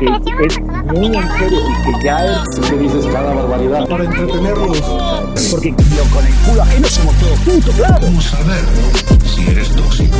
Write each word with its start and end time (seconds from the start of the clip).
que 0.00 0.46
es 0.46 0.60
muy 0.60 1.06
en 1.06 1.28
serio 1.38 1.60
y 1.68 1.82
que 1.82 2.04
ya 2.04 2.24
es... 2.24 2.60
que 2.60 2.76
dices 2.76 3.06
cada 3.06 3.34
barbaridad. 3.34 3.88
Para 3.88 4.04
entretenerlos. 4.04 4.80
Porque 5.50 5.74
con 5.74 6.26
el 6.26 6.34
culo 6.34 6.62
ajeno 6.62 6.88
somos 6.88 7.14
todos 7.16 7.38
juntos, 7.40 7.74
claro. 7.74 7.98
Vamos 8.02 8.34
a 8.34 8.42
ver 8.42 8.64
si 9.24 9.46
eres 9.48 9.68
tóxico. 9.70 10.16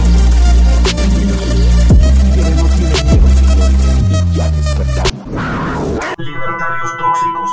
Libertarios 6.18 6.90
tóxicos. 6.98 7.50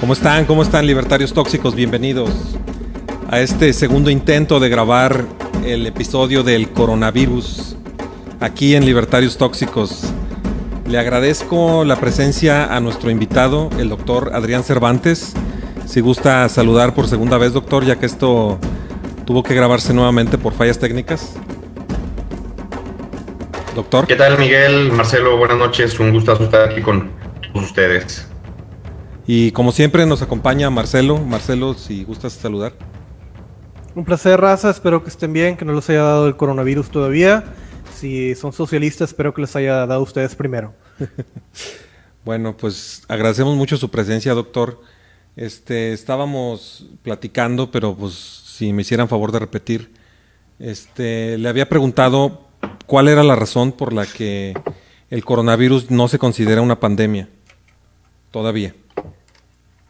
¿Cómo 0.00 0.12
están? 0.12 0.44
¿Cómo 0.44 0.62
están 0.62 0.86
libertarios 0.86 1.32
tóxicos? 1.32 1.74
Bienvenidos 1.74 2.30
a 3.30 3.40
este 3.40 3.72
segundo 3.72 4.10
intento 4.10 4.60
de 4.60 4.68
grabar 4.68 5.24
el 5.64 5.86
episodio 5.86 6.42
del 6.42 6.70
coronavirus 6.70 7.76
aquí 8.40 8.74
en 8.74 8.84
Libertarios 8.86 9.36
Tóxicos. 9.36 10.12
Le 10.88 10.98
agradezco 10.98 11.84
la 11.84 11.96
presencia 11.96 12.74
a 12.74 12.80
nuestro 12.80 13.10
invitado, 13.10 13.68
el 13.78 13.90
doctor 13.90 14.30
Adrián 14.32 14.64
Cervantes. 14.64 15.34
Si 15.84 16.00
gusta 16.00 16.48
saludar 16.48 16.94
por 16.94 17.06
segunda 17.08 17.36
vez, 17.36 17.52
doctor, 17.52 17.84
ya 17.84 17.96
que 17.98 18.06
esto 18.06 18.58
tuvo 19.26 19.42
que 19.42 19.54
grabarse 19.54 19.92
nuevamente 19.92 20.38
por 20.38 20.54
fallas 20.54 20.78
técnicas. 20.78 21.34
Doctor. 23.74 24.06
¿Qué 24.06 24.16
tal, 24.16 24.38
Miguel? 24.38 24.90
Marcelo, 24.90 25.36
buenas 25.36 25.58
noches. 25.58 26.00
Un 26.00 26.10
gusto 26.10 26.32
estar 26.42 26.70
aquí 26.70 26.80
con 26.80 27.10
todos 27.52 27.66
ustedes. 27.66 28.26
Y 29.26 29.52
como 29.52 29.72
siempre 29.72 30.06
nos 30.06 30.22
acompaña 30.22 30.70
Marcelo. 30.70 31.18
Marcelo, 31.18 31.74
si 31.74 32.02
gustas 32.04 32.32
saludar. 32.32 32.72
Un 33.94 34.06
placer, 34.06 34.40
raza. 34.40 34.70
Espero 34.70 35.02
que 35.02 35.10
estén 35.10 35.34
bien, 35.34 35.58
que 35.58 35.66
no 35.66 35.74
les 35.74 35.90
haya 35.90 36.02
dado 36.02 36.28
el 36.28 36.36
coronavirus 36.36 36.88
todavía. 36.88 37.44
Si 37.98 38.34
son 38.36 38.52
socialistas, 38.52 39.10
espero 39.10 39.34
que 39.34 39.40
les 39.40 39.56
haya 39.56 39.86
dado 39.86 39.94
a 39.94 40.02
ustedes 40.02 40.36
primero. 40.36 40.72
bueno, 42.24 42.56
pues 42.56 43.02
agradecemos 43.08 43.56
mucho 43.56 43.76
su 43.76 43.90
presencia, 43.90 44.34
doctor. 44.34 44.80
Este, 45.34 45.92
estábamos 45.92 46.86
platicando, 47.02 47.72
pero 47.72 47.96
pues 47.96 48.14
si 48.14 48.72
me 48.72 48.82
hicieran 48.82 49.08
favor 49.08 49.32
de 49.32 49.40
repetir, 49.40 49.90
este, 50.60 51.38
le 51.38 51.48
había 51.48 51.68
preguntado 51.68 52.48
cuál 52.86 53.08
era 53.08 53.24
la 53.24 53.34
razón 53.34 53.72
por 53.72 53.92
la 53.92 54.06
que 54.06 54.54
el 55.10 55.24
coronavirus 55.24 55.90
no 55.90 56.06
se 56.06 56.20
considera 56.20 56.62
una 56.62 56.78
pandemia 56.78 57.28
todavía. 58.30 58.74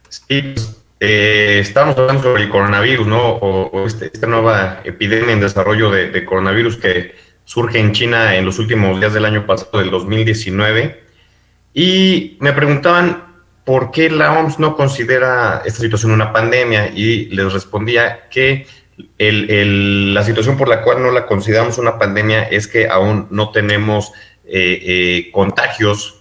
Sí, 0.08 0.54
eh, 1.00 1.58
estamos 1.60 1.97
hablando 1.97 2.22
sobre 2.22 2.44
el 2.44 2.48
coronavirus, 2.48 3.06
¿no? 3.06 3.20
O, 3.20 3.86
este, 3.86 4.06
esta 4.06 4.27
nueva 4.27 4.80
epidemia 4.84 5.32
en 5.32 5.41
desarrollo 5.41 5.91
de, 5.91 6.25
coronavirus 6.25 6.77
que 6.78 7.14
surge 7.48 7.78
en 7.78 7.92
China 7.92 8.36
en 8.36 8.44
los 8.44 8.58
últimos 8.58 9.00
días 9.00 9.14
del 9.14 9.24
año 9.24 9.46
pasado, 9.46 9.78
del 9.78 9.91
2019. 9.91 11.02
Y 11.72 12.36
me 12.41 12.52
preguntaban 12.52 13.24
por 13.64 13.91
qué 13.91 14.10
la 14.10 14.38
OMS 14.38 14.58
no 14.58 14.77
considera 14.77 15.62
esta 15.64 15.80
situación 15.80 16.12
una 16.12 16.30
pandemia 16.30 16.92
y 16.94 17.24
les 17.30 17.50
respondía 17.50 18.28
que 18.28 18.66
la 19.16 20.22
situación 20.24 20.58
por 20.58 20.69
la 20.69 20.82
cual 20.82 21.02
no 21.02 21.10
la 21.10 21.24
consideramos 21.24 21.78
una 21.78 21.98
pandemia 21.98 22.42
es 22.42 22.69
que 22.69 22.86
aún 22.86 23.28
no 23.30 23.50
tenemos 23.50 24.12
eh, 24.44 24.82
eh, 24.82 25.30
contagios 25.32 26.20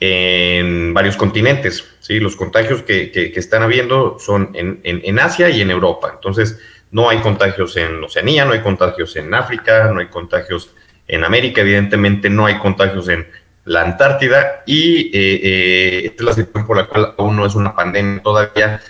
en 0.00 0.94
varios 0.94 1.18
continentes. 1.18 1.84
¿sí? 2.00 2.18
Los 2.18 2.34
contagios 2.34 2.80
que, 2.80 3.12
están 3.36 3.62
habiendo 3.62 4.18
son 4.18 4.52
en, 4.54 5.18
Asia 5.18 5.50
y 5.50 5.60
en 5.60 5.70
Europa. 5.70 6.12
Entonces, 6.14 6.58
no 6.94 7.08
hay 7.08 7.18
contagios 7.18 7.76
en 7.76 8.04
Oceanía, 8.04 8.44
no 8.44 8.52
hay 8.52 8.60
contagios 8.60 9.16
en 9.16 9.34
África, 9.34 9.90
no 9.92 9.98
hay 9.98 10.06
contagios 10.06 10.70
en 11.08 11.24
América, 11.24 11.60
evidentemente 11.60 12.30
no 12.30 12.46
hay 12.46 12.56
contagios 12.58 13.08
en 13.08 13.26
la 13.64 13.82
Antártida 13.82 14.62
y 14.64 15.06
eh, 15.06 15.40
eh, 15.42 16.02
esta 16.04 16.22
es 16.22 16.26
la 16.26 16.32
situación 16.34 16.66
por 16.68 16.76
la 16.76 16.86
cual 16.86 17.14
aún 17.18 17.34
no 17.34 17.44
es 17.46 17.56
una 17.56 17.74
pandemia 17.74 18.22
todavía. 18.22 18.80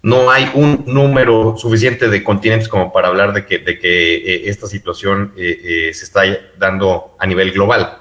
No 0.00 0.30
hay 0.30 0.48
un 0.54 0.84
número 0.86 1.56
suficiente 1.56 2.08
de 2.08 2.22
continentes 2.22 2.68
como 2.68 2.92
para 2.92 3.08
hablar 3.08 3.32
de 3.32 3.44
que, 3.46 3.58
de 3.58 3.80
que 3.80 4.14
eh, 4.14 4.42
esta 4.48 4.68
situación 4.68 5.32
se 5.34 5.90
está 5.90 6.22
dando 6.56 7.16
a 7.18 7.26
nivel 7.26 7.50
global. 7.50 7.98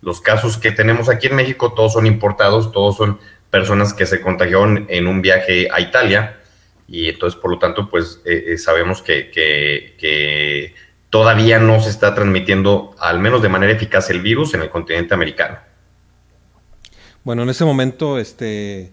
Los 0.00 0.20
casos 0.20 0.58
que 0.58 0.72
tenemos 0.72 1.08
aquí 1.08 1.28
en 1.28 1.36
México, 1.36 1.72
todos 1.72 1.92
son 1.92 2.04
importados, 2.06 2.72
todos 2.72 2.96
son 2.96 3.20
personas 3.48 3.94
que 3.94 4.06
se 4.06 4.20
contagiaron 4.20 4.86
en 4.88 5.06
un 5.06 5.22
viaje 5.22 5.68
a 5.70 5.80
Italia 5.80 6.41
y 6.88 7.08
entonces, 7.08 7.40
por 7.40 7.50
lo 7.50 7.58
tanto, 7.58 7.88
pues 7.88 8.20
eh, 8.24 8.44
eh, 8.48 8.58
sabemos 8.58 9.02
que, 9.02 9.30
que, 9.30 10.74
todavía 11.10 11.58
no 11.58 11.80
se 11.80 11.90
está 11.90 12.14
transmitiendo, 12.14 12.94
al 12.98 13.18
menos 13.18 13.42
de 13.42 13.50
manera 13.50 13.72
eficaz, 13.72 14.08
el 14.10 14.20
virus 14.20 14.54
en 14.54 14.62
el 14.62 14.70
continente 14.70 15.12
americano. 15.12 15.58
Bueno, 17.22 17.42
en 17.42 17.50
ese 17.50 17.64
momento, 17.66 18.18
este, 18.18 18.92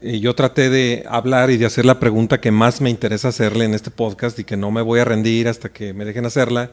eh, 0.00 0.20
yo 0.20 0.34
traté 0.34 0.70
de 0.70 1.04
hablar 1.08 1.50
y 1.50 1.56
de 1.56 1.66
hacer 1.66 1.84
la 1.84 1.98
pregunta 1.98 2.40
que 2.40 2.50
más 2.50 2.80
me 2.80 2.90
interesa 2.90 3.28
hacerle 3.28 3.64
en 3.64 3.74
este 3.74 3.90
podcast 3.90 4.38
y 4.38 4.44
que 4.44 4.56
no 4.56 4.70
me 4.70 4.82
voy 4.82 5.00
a 5.00 5.04
rendir 5.04 5.48
hasta 5.48 5.70
que 5.70 5.94
me 5.94 6.04
dejen 6.04 6.26
hacerla 6.26 6.70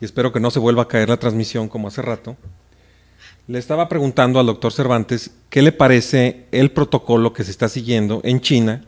y 0.00 0.04
espero 0.04 0.32
que 0.32 0.40
no 0.40 0.50
se 0.50 0.58
vuelva 0.58 0.84
a 0.84 0.88
caer 0.88 1.08
la 1.08 1.16
transmisión 1.16 1.68
como 1.68 1.88
hace 1.88 2.02
rato. 2.02 2.36
Le 3.46 3.58
estaba 3.58 3.88
preguntando 3.88 4.40
al 4.40 4.46
doctor 4.46 4.72
Cervantes 4.72 5.32
qué 5.50 5.62
le 5.62 5.72
parece 5.72 6.46
el 6.52 6.70
protocolo 6.70 7.32
que 7.32 7.44
se 7.44 7.50
está 7.50 7.68
siguiendo 7.68 8.20
en 8.24 8.40
China, 8.40 8.84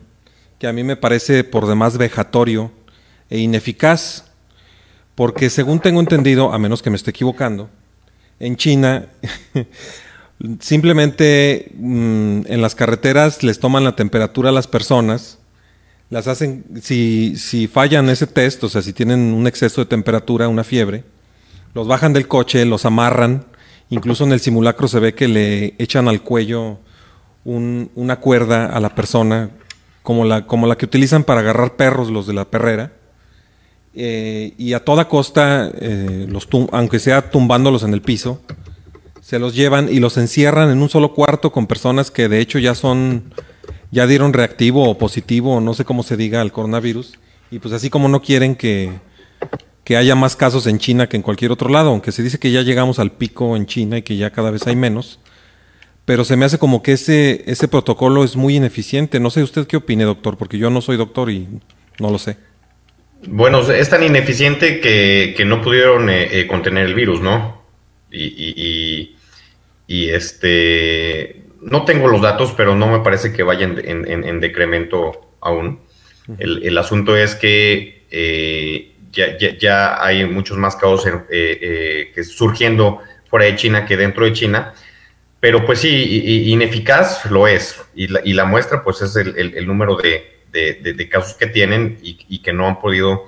que 0.59 0.67
a 0.67 0.73
mí 0.73 0.83
me 0.83 0.95
parece 0.95 1.43
por 1.43 1.67
demás 1.67 1.97
vejatorio 1.97 2.71
e 3.29 3.39
ineficaz, 3.39 4.25
porque 5.15 5.49
según 5.49 5.79
tengo 5.79 5.99
entendido, 5.99 6.53
a 6.53 6.59
menos 6.59 6.81
que 6.81 6.89
me 6.89 6.95
esté 6.95 7.11
equivocando, 7.11 7.69
en 8.39 8.57
China 8.57 9.07
simplemente 10.59 11.71
mm, 11.77 12.41
en 12.47 12.61
las 12.61 12.75
carreteras 12.75 13.43
les 13.43 13.59
toman 13.59 13.83
la 13.83 13.95
temperatura 13.95 14.49
a 14.49 14.53
las 14.53 14.67
personas, 14.67 15.39
las 16.09 16.27
hacen, 16.27 16.65
si, 16.81 17.35
si 17.37 17.67
fallan 17.67 18.09
ese 18.09 18.27
test, 18.27 18.63
o 18.63 18.69
sea, 18.69 18.81
si 18.81 18.93
tienen 18.93 19.33
un 19.33 19.47
exceso 19.47 19.81
de 19.81 19.87
temperatura, 19.87 20.47
una 20.47 20.63
fiebre, 20.63 21.03
los 21.73 21.87
bajan 21.87 22.13
del 22.13 22.27
coche, 22.27 22.65
los 22.65 22.85
amarran, 22.85 23.45
Incluso 23.89 24.23
en 24.23 24.31
el 24.31 24.39
simulacro 24.39 24.87
se 24.87 24.99
ve 24.99 25.13
que 25.13 25.27
le 25.27 25.75
echan 25.77 26.07
al 26.07 26.21
cuello 26.21 26.79
una 27.43 28.15
cuerda 28.19 28.65
a 28.65 28.79
la 28.79 28.95
persona, 28.95 29.51
como 30.05 30.23
la, 30.23 30.47
como 30.47 30.67
la 30.67 30.77
que 30.77 30.85
utilizan 30.85 31.25
para 31.25 31.41
agarrar 31.41 31.75
perros 31.75 32.09
los 32.09 32.27
de 32.27 32.33
la 32.33 32.45
perrera. 32.45 32.93
Eh, 33.93 34.53
y 34.57 34.73
a 34.73 34.85
toda 34.85 35.09
costa, 35.09 35.69
eh, 35.73 36.27
los 36.29 36.47
aunque 36.71 36.99
sea 36.99 37.29
tumbándolos 37.29 37.83
en 37.83 37.93
el 37.93 38.01
piso, 38.01 38.41
se 39.19 39.39
los 39.39 39.55
llevan 39.55 39.89
y 39.91 39.99
los 39.99 40.17
encierran 40.17 40.69
en 40.69 40.81
un 40.81 40.89
solo 40.89 41.13
cuarto 41.13 41.51
con 41.51 41.65
personas 41.65 42.11
que 42.11 42.29
de 42.29 42.39
hecho 42.39 42.59
ya 42.59 42.75
son, 42.75 43.33
ya 43.91 44.05
dieron 44.05 44.31
reactivo 44.31 44.87
o 44.87 44.97
positivo, 44.97 45.55
o 45.55 45.61
no 45.61 45.73
sé 45.73 45.83
cómo 45.83 46.03
se 46.03 46.15
diga, 46.15 46.39
al 46.39 46.51
coronavirus. 46.51 47.17
Y 47.49 47.59
pues 47.59 47.73
así 47.73 47.89
como 47.89 48.07
no 48.07 48.21
quieren 48.21 48.55
que, 48.55 48.91
que 49.83 49.97
haya 49.97 50.13
más 50.13 50.35
casos 50.35 50.67
en 50.67 50.77
China 50.77 51.09
que 51.09 51.17
en 51.17 51.23
cualquier 51.23 51.51
otro 51.51 51.69
lado, 51.69 51.89
aunque 51.89 52.11
se 52.11 52.21
dice 52.21 52.37
que 52.37 52.51
ya 52.51 52.61
llegamos 52.61 52.99
al 52.99 53.11
pico 53.11 53.55
en 53.55 53.65
China 53.65 53.97
y 53.97 54.03
que 54.03 54.17
ya 54.17 54.29
cada 54.29 54.51
vez 54.51 54.67
hay 54.67 54.75
menos. 54.75 55.19
Pero 56.05 56.23
se 56.23 56.37
me 56.37 56.45
hace 56.45 56.59
como 56.59 56.83
que 56.83 56.93
ese, 56.93 57.43
ese 57.47 57.67
protocolo 57.67 58.23
es 58.23 58.35
muy 58.35 58.55
ineficiente. 58.55 59.19
No 59.19 59.31
sé 59.31 59.41
usted 59.41 59.65
qué 59.65 59.77
opine, 59.77 60.03
doctor, 60.03 60.37
porque 60.37 60.57
yo 60.57 60.69
no 60.69 60.81
soy 60.81 60.97
doctor 60.97 61.31
y 61.31 61.47
no 61.99 62.11
lo 62.11 62.19
sé. 62.19 62.37
Bueno, 63.27 63.59
es 63.71 63.89
tan 63.89 64.03
ineficiente 64.03 64.79
que, 64.79 65.43
no 65.45 65.61
pudieron 65.61 66.09
eh, 66.09 66.39
eh, 66.39 66.47
contener 66.47 66.85
el 66.85 66.93
virus, 66.93 67.21
¿no? 67.21 67.63
Y, 68.11 69.15
este, 69.87 71.43
no 71.61 71.85
tengo 71.85 72.07
los 72.07 72.21
datos, 72.21 72.53
pero 72.55 72.75
no 72.75 72.87
me 72.87 72.99
parece 72.99 73.33
que 73.33 73.43
vayan 73.43 73.81
en, 73.83 74.39
decremento 74.39 75.33
aún. 75.41 75.79
el, 76.37 76.77
asunto 76.77 77.17
es 77.17 77.35
que 77.35 78.05
eh, 78.11 78.95
ya, 79.11 80.03
hay 80.03 80.25
muchos 80.25 80.57
más 80.57 80.75
casos 80.75 81.05
que 81.29 82.23
surgiendo 82.23 82.99
fuera 83.29 83.45
de 83.45 83.55
China 83.55 83.85
que 83.85 83.97
dentro 83.97 84.25
de 84.25 84.33
China. 84.33 84.73
Pero 85.45 85.63
pues 85.63 85.77
sí, 85.77 86.47
ineficaz 86.47 87.29
lo 87.29 87.47
es. 87.47 87.79
Y 87.93 88.07
la, 88.07 88.19
y 88.23 88.33
la 88.33 88.45
muestra 88.45 88.83
pues 88.83 89.03
es 89.03 89.15
el, 89.15 89.67
número 89.67 89.95
de, 89.95 90.41
de, 90.51 91.07
casos 91.07 91.35
que 91.35 91.45
tienen 91.45 91.99
y, 92.01 92.39
que 92.39 92.51
no 92.51 92.67
han 92.67 92.79
podido 92.79 93.25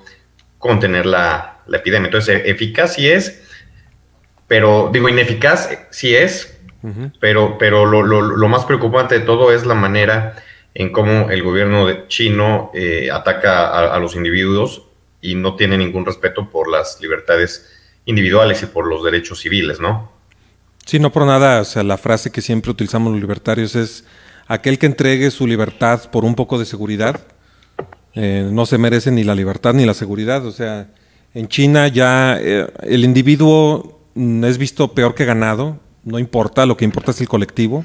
contener 0.58 1.06
la, 1.06 1.60
la, 1.68 1.76
epidemia. 1.76 2.06
Entonces, 2.06 2.42
eficaz 2.44 2.94
sí 2.94 3.08
es, 3.08 3.46
pero 4.48 4.90
digo, 4.92 5.08
ineficaz 5.08 5.70
sí 5.90 6.16
es, 6.16 6.58
pero, 7.20 7.56
pero 7.56 7.86
lo, 7.86 8.02
lo, 8.02 8.20
lo, 8.20 8.48
más 8.48 8.64
preocupante 8.64 9.20
de 9.20 9.24
todo 9.24 9.52
es 9.52 9.64
la 9.64 9.76
manera 9.76 10.42
en 10.74 10.90
cómo 10.90 11.30
el 11.30 11.44
gobierno 11.44 12.08
chino 12.08 12.72
eh, 12.74 13.10
ataca 13.12 13.68
a, 13.68 13.94
a 13.94 13.98
los 14.00 14.16
individuos 14.16 14.82
y 15.20 15.36
no 15.36 15.54
tiene 15.54 15.78
ningún 15.78 16.04
respeto 16.04 16.50
por 16.50 16.68
las 16.68 17.00
libertades 17.00 17.94
individuales 18.06 18.60
y 18.64 18.66
por 18.66 18.88
los 18.88 19.04
derechos 19.04 19.38
civiles, 19.38 19.78
¿no? 19.78 20.17
Sí, 20.88 20.98
no 20.98 21.12
por 21.12 21.26
nada, 21.26 21.60
o 21.60 21.64
sea, 21.66 21.82
la 21.82 21.98
frase 21.98 22.30
que 22.30 22.40
siempre 22.40 22.70
utilizamos 22.70 23.12
los 23.12 23.20
libertarios 23.20 23.76
es 23.76 24.04
aquel 24.46 24.78
que 24.78 24.86
entregue 24.86 25.30
su 25.30 25.46
libertad 25.46 26.10
por 26.10 26.24
un 26.24 26.34
poco 26.34 26.58
de 26.58 26.64
seguridad, 26.64 27.20
eh, 28.14 28.48
no 28.50 28.64
se 28.64 28.78
merece 28.78 29.10
ni 29.10 29.22
la 29.22 29.34
libertad 29.34 29.74
ni 29.74 29.84
la 29.84 29.92
seguridad, 29.92 30.46
o 30.46 30.50
sea, 30.50 30.88
en 31.34 31.46
China 31.46 31.88
ya 31.88 32.38
eh, 32.40 32.66
el 32.84 33.04
individuo 33.04 34.00
mm, 34.14 34.44
es 34.44 34.56
visto 34.56 34.94
peor 34.94 35.14
que 35.14 35.26
ganado, 35.26 35.78
no 36.04 36.18
importa, 36.18 36.64
lo 36.64 36.78
que 36.78 36.86
importa 36.86 37.10
es 37.10 37.20
el 37.20 37.28
colectivo. 37.28 37.84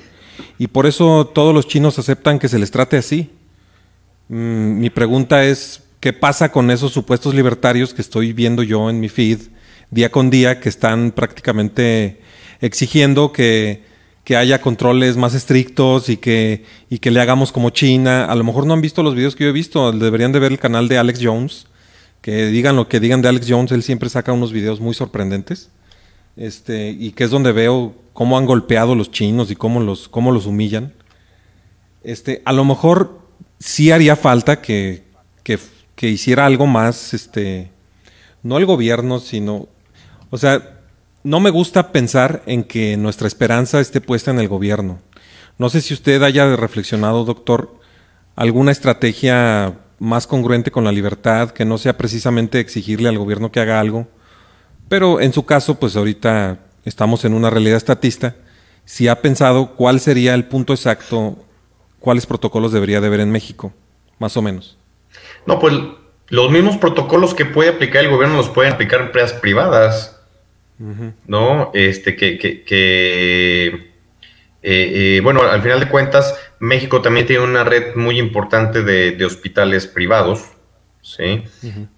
Y 0.57 0.67
por 0.67 0.85
eso 0.85 1.27
todos 1.27 1.53
los 1.53 1.67
chinos 1.67 1.99
aceptan 1.99 2.39
que 2.39 2.47
se 2.47 2.57
les 2.57 2.71
trate 2.71 2.95
así. 2.95 3.31
Mm, 4.29 4.79
mi 4.79 4.89
pregunta 4.89 5.44
es, 5.44 5.83
¿qué 5.99 6.13
pasa 6.13 6.53
con 6.53 6.71
esos 6.71 6.94
supuestos 6.94 7.35
libertarios 7.35 7.94
que 7.94 8.01
estoy 8.01 8.31
viendo 8.31 8.63
yo 8.63 8.89
en 8.89 9.01
mi 9.01 9.09
feed 9.09 9.39
día 9.94 10.12
con 10.12 10.30
día 10.30 10.60
que 10.60 10.69
están 10.69 11.12
prácticamente 11.12 12.19
exigiendo 12.62 13.31
que, 13.31 13.84
que 14.24 14.36
haya 14.36 14.62
controles 14.62 15.18
más 15.18 15.34
estrictos 15.34 16.10
y 16.10 16.18
que, 16.18 16.63
y 16.90 17.00
que 17.00 17.12
le 17.12 17.22
hagamos 17.22 17.51
como 17.51 17.69
China? 17.69 18.25
A 18.25 18.36
lo 18.36 18.44
mejor 18.44 18.66
no 18.66 18.74
han 18.74 18.81
visto 18.81 19.04
los 19.04 19.16
videos 19.16 19.36
que 19.36 19.44
yo 19.44 19.50
he 19.50 19.54
visto, 19.54 19.92
deberían 19.92 20.31
de 20.31 20.40
ver 20.40 20.51
el 20.51 20.60
canal 20.60 20.88
de 20.88 20.98
Alex 20.98 21.19
Jones, 21.22 21.68
que 22.22 22.48
digan 22.48 22.75
lo 22.75 22.88
que 22.88 23.00
digan 23.00 23.22
de 23.22 23.30
Alex 23.30 23.48
Jones, 23.50 23.72
él 23.72 23.84
siempre 23.84 24.10
saca 24.10 24.31
unos 24.31 24.51
videos 24.51 24.80
muy 24.80 24.94
sorprendentes. 24.94 25.69
Este, 26.36 26.90
y 26.90 27.12
que 27.12 27.25
es 27.25 27.30
donde 27.30 27.51
veo 27.51 27.94
cómo 28.13 28.38
han 28.38 28.45
golpeado 28.45 28.95
los 28.95 29.12
chinos 29.12 29.51
y 29.51 29.56
cómo 29.56 29.80
los, 29.80 30.10
cómo 30.10 30.31
los 30.31 30.45
humillan. 30.45 30.94
Este, 32.04 32.42
a 32.45 32.54
lo 32.54 32.66
mejor 32.66 33.19
sí 33.60 33.92
haría 33.92 34.16
falta 34.16 34.62
que, 34.62 35.04
que, 35.44 35.60
que 35.95 36.10
hiciera 36.10 36.45
algo 36.45 36.66
más, 36.66 37.13
este, 37.13 37.72
no 38.42 38.57
el 38.57 38.66
gobierno, 38.66 39.19
sino, 39.19 39.68
o 40.33 40.38
sea, 40.39 40.80
no 41.24 41.39
me 41.39 41.51
gusta 41.51 41.91
pensar 41.91 42.41
en 42.47 42.63
que 42.63 42.97
nuestra 42.97 43.27
esperanza 43.27 43.80
esté 43.80 44.01
puesta 44.01 44.31
en 44.31 44.39
el 44.39 44.47
gobierno. 44.47 45.00
No 45.59 45.69
sé 45.69 45.80
si 45.80 45.94
usted 45.94 46.24
haya 46.24 46.56
reflexionado, 46.56 47.24
doctor, 47.24 47.80
alguna 48.35 48.71
estrategia 48.71 49.77
más 50.00 50.25
congruente 50.25 50.71
con 50.71 50.85
la 50.85 50.91
libertad, 50.91 51.51
que 51.51 51.65
no 51.65 51.77
sea 51.77 52.00
precisamente 52.00 52.59
exigirle 52.59 53.09
al 53.09 53.19
gobierno 53.19 53.51
que 53.51 53.59
haga 53.59 53.80
algo, 53.80 54.07
pero 54.89 55.21
en 55.21 55.33
su 55.33 55.45
caso, 55.45 55.75
pues 55.75 55.95
ahorita 55.95 56.57
estamos 56.83 57.25
en 57.25 57.35
una 57.35 57.51
realidad 57.51 57.77
estatista. 57.77 58.35
Si 58.85 59.07
ha 59.07 59.21
pensado 59.21 59.75
cuál 59.75 60.00
sería 60.00 60.33
el 60.33 60.45
punto 60.45 60.74
exacto, 60.74 61.45
cuáles 62.00 62.25
protocolos 62.25 62.71
debería 62.71 63.01
de 63.01 63.06
haber 63.06 63.19
en 63.19 63.31
México, 63.31 63.71
más 64.18 64.35
o 64.35 64.41
menos. 64.41 64.80
No, 65.45 65.59
pues 65.59 65.75
los 66.30 66.50
mismos 66.50 66.77
protocolos 66.77 67.35
que 67.35 67.45
puede 67.45 67.69
aplicar 67.69 68.03
el 68.03 68.09
gobierno 68.09 68.38
los 68.38 68.50
pueden 68.50 68.74
aplicar 68.74 69.01
empresas 69.01 69.33
privadas, 69.33 70.12
¿no? 70.77 71.71
Este, 71.73 72.15
que, 72.15 72.37
que, 72.37 72.63
que 72.63 73.93
eh, 74.65 75.17
eh, 75.17 75.21
bueno, 75.21 75.41
al 75.43 75.61
final 75.61 75.81
de 75.81 75.89
cuentas, 75.89 76.39
México 76.59 77.01
también 77.01 77.25
tiene 77.25 77.43
una 77.43 77.65
red 77.65 77.95
muy 77.95 78.17
importante 78.17 78.81
de, 78.81 79.25
hospitales 79.25 79.87
privados, 79.87 80.51
¿sí? 81.01 81.43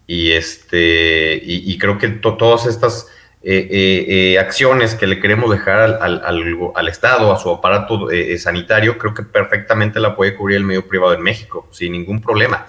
Y 0.08 0.32
este, 0.32 1.40
y, 1.44 1.78
creo 1.78 2.00
que 2.00 2.08
todas 2.10 2.66
estas 2.66 3.08
eh, 3.44 4.38
acciones 4.40 4.96
que 4.96 5.06
le 5.06 5.20
queremos 5.20 5.52
dejar 5.52 6.00
al, 6.02 6.22
al, 6.76 6.88
Estado, 6.88 7.32
a 7.32 7.38
su 7.38 7.52
aparato 7.52 8.08
sanitario, 8.40 8.98
creo 8.98 9.14
que 9.14 9.22
perfectamente 9.22 10.00
la 10.00 10.16
puede 10.16 10.36
cubrir 10.36 10.58
el 10.58 10.64
medio 10.64 10.88
privado 10.88 11.14
en 11.14 11.22
México, 11.22 11.68
sin 11.72 11.92
ningún 11.92 12.20
problema. 12.20 12.66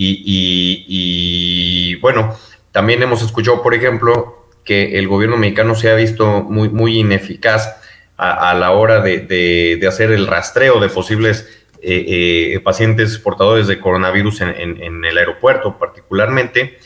Y, 0.00 1.94
bueno, 1.96 2.36
también 2.72 3.02
hemos 3.02 3.22
escuchado, 3.22 3.62
por 3.62 3.74
ejemplo, 3.74 4.37
que 4.68 4.98
el 4.98 5.08
gobierno 5.08 5.36
mexicano 5.36 5.74
se 5.74 5.90
ha 5.90 5.94
visto 5.94 6.42
muy, 6.42 6.68
muy 6.68 7.00
ineficaz 7.00 7.80
a, 8.16 8.52
la 8.54 8.72
hora 8.72 9.00
de, 9.00 9.80
hacer 9.88 10.12
el 10.12 10.26
rastreo 10.26 10.78
de 10.78 10.88
posibles 10.88 11.48
pacientes 12.64 13.16
portadores 13.18 13.66
de 13.68 13.78
coronavirus 13.78 14.42
en, 14.42 14.82
en 14.82 15.04
el 15.04 15.16
aeropuerto 15.18 15.78
particularmente. 15.78 16.78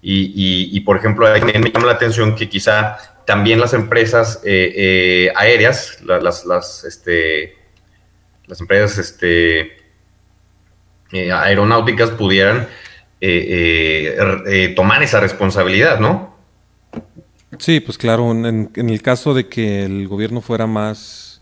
Y, 0.00 0.80
por 0.80 0.96
ejemplo, 0.96 1.26
me 1.44 1.70
llama 1.70 1.86
la 1.86 1.92
atención 1.92 2.36
que 2.36 2.48
quizá 2.48 2.98
también 3.26 3.60
las 3.60 3.74
empresas 3.74 4.40
eh, 4.44 4.72
eh, 4.76 5.32
aéreas, 5.34 6.00
las, 6.02 6.46
las, 6.46 6.84
este, 6.84 7.56
las 8.46 8.60
empresas 8.60 8.98
este, 8.98 9.76
eh, 11.12 11.32
aeronáuticas 11.32 12.10
pudieran 12.10 12.68
tomar 14.76 15.02
esa 15.02 15.20
responsabilidad, 15.20 15.98
¿no? 15.98 16.37
Sí, 17.58 17.80
pues 17.80 17.98
claro, 17.98 18.30
en, 18.30 18.70
el 18.74 19.02
caso 19.02 19.34
de 19.34 19.48
que 19.48 19.84
el 19.84 20.08
gobierno 20.08 20.40
fuera 20.40 20.66
más, 20.66 21.40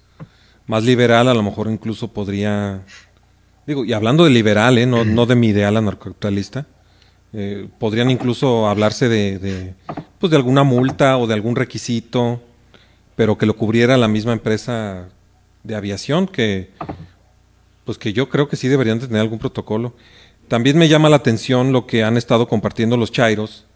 más 0.66 0.82
liberal, 0.84 1.28
a 1.28 1.34
lo 1.34 1.42
mejor 1.42 1.68
incluso 1.68 2.08
podría, 2.08 2.82
digo, 3.66 3.84
y 3.84 3.92
hablando 3.92 4.24
de 4.24 4.30
liberal, 4.30 4.90
no, 4.90 5.04
no 5.04 5.26
de 5.26 5.34
mi 5.34 5.48
ideal 5.48 5.76
anarcocapitalista, 5.76 6.66
eh, 7.32 7.68
podrían 7.78 8.10
incluso 8.10 8.66
hablarse 8.66 9.08
de, 9.10 9.74
pues 10.18 10.30
de 10.30 10.36
alguna 10.36 10.62
multa 10.62 11.18
o 11.18 11.26
de 11.26 11.34
algún 11.34 11.54
requisito, 11.54 12.40
pero 13.14 13.36
que 13.36 13.44
lo 13.44 13.56
cubriera 13.56 13.98
la 13.98 14.08
misma 14.08 14.32
empresa 14.32 15.08
de 15.62 15.74
aviación, 15.74 16.26
que 16.26 16.70
pues 17.84 17.98
que 17.98 18.12
yo 18.12 18.28
creo 18.30 18.48
que 18.48 18.56
sí 18.56 18.68
deberían 18.68 18.98
tener 18.98 19.20
algún 19.20 19.38
protocolo. 19.38 19.94
También 20.48 20.78
me 20.78 20.88
llama 20.88 21.08
la 21.08 21.16
atención 21.16 21.72
lo 21.72 21.86
que 21.86 22.04
han 22.04 22.16
estado 22.16 22.48
compartiendo 22.48 22.96
los 22.96 23.12
chairos, 23.12 23.66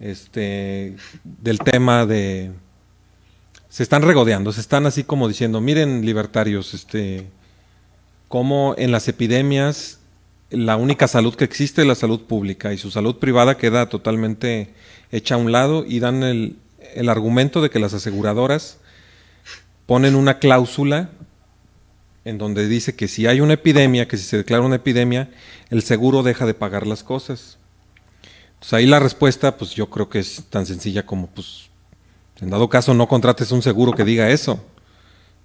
este, 0.00 0.96
del 1.24 1.58
tema 1.60 2.06
de 2.06 2.52
se 3.68 3.82
están 3.82 4.02
regodeando, 4.02 4.52
se 4.52 4.60
están 4.60 4.86
así 4.86 5.04
como 5.04 5.28
diciendo, 5.28 5.60
miren 5.60 6.04
libertarios, 6.04 6.72
este, 6.72 7.26
como 8.28 8.74
en 8.78 8.92
las 8.92 9.08
epidemias 9.08 9.98
la 10.50 10.76
única 10.76 11.06
salud 11.08 11.34
que 11.34 11.44
existe 11.44 11.82
es 11.82 11.86
la 11.86 11.94
salud 11.94 12.22
pública 12.22 12.72
y 12.72 12.78
su 12.78 12.90
salud 12.90 13.16
privada 13.16 13.58
queda 13.58 13.88
totalmente 13.88 14.72
hecha 15.12 15.34
a 15.34 15.38
un 15.38 15.52
lado 15.52 15.84
y 15.86 16.00
dan 16.00 16.22
el, 16.22 16.56
el 16.94 17.08
argumento 17.10 17.60
de 17.60 17.68
que 17.68 17.78
las 17.78 17.92
aseguradoras 17.92 18.78
ponen 19.84 20.14
una 20.14 20.38
cláusula 20.38 21.10
en 22.24 22.38
donde 22.38 22.68
dice 22.68 22.94
que 22.94 23.08
si 23.08 23.26
hay 23.26 23.40
una 23.40 23.54
epidemia, 23.54 24.08
que 24.08 24.16
si 24.16 24.24
se 24.24 24.38
declara 24.38 24.64
una 24.64 24.76
epidemia, 24.76 25.30
el 25.70 25.82
seguro 25.82 26.22
deja 26.22 26.46
de 26.46 26.54
pagar 26.54 26.86
las 26.86 27.02
cosas. 27.02 27.58
Entonces 28.58 28.72
ahí 28.72 28.86
la 28.86 28.98
respuesta, 28.98 29.56
pues 29.56 29.74
yo 29.74 29.88
creo 29.88 30.08
que 30.08 30.18
es 30.18 30.44
tan 30.50 30.66
sencilla 30.66 31.06
como, 31.06 31.28
pues, 31.28 31.70
en 32.40 32.50
dado 32.50 32.68
caso 32.68 32.92
no 32.94 33.08
contrates 33.08 33.52
un 33.52 33.62
seguro 33.62 33.92
que 33.92 34.04
diga 34.04 34.30
eso. 34.30 34.64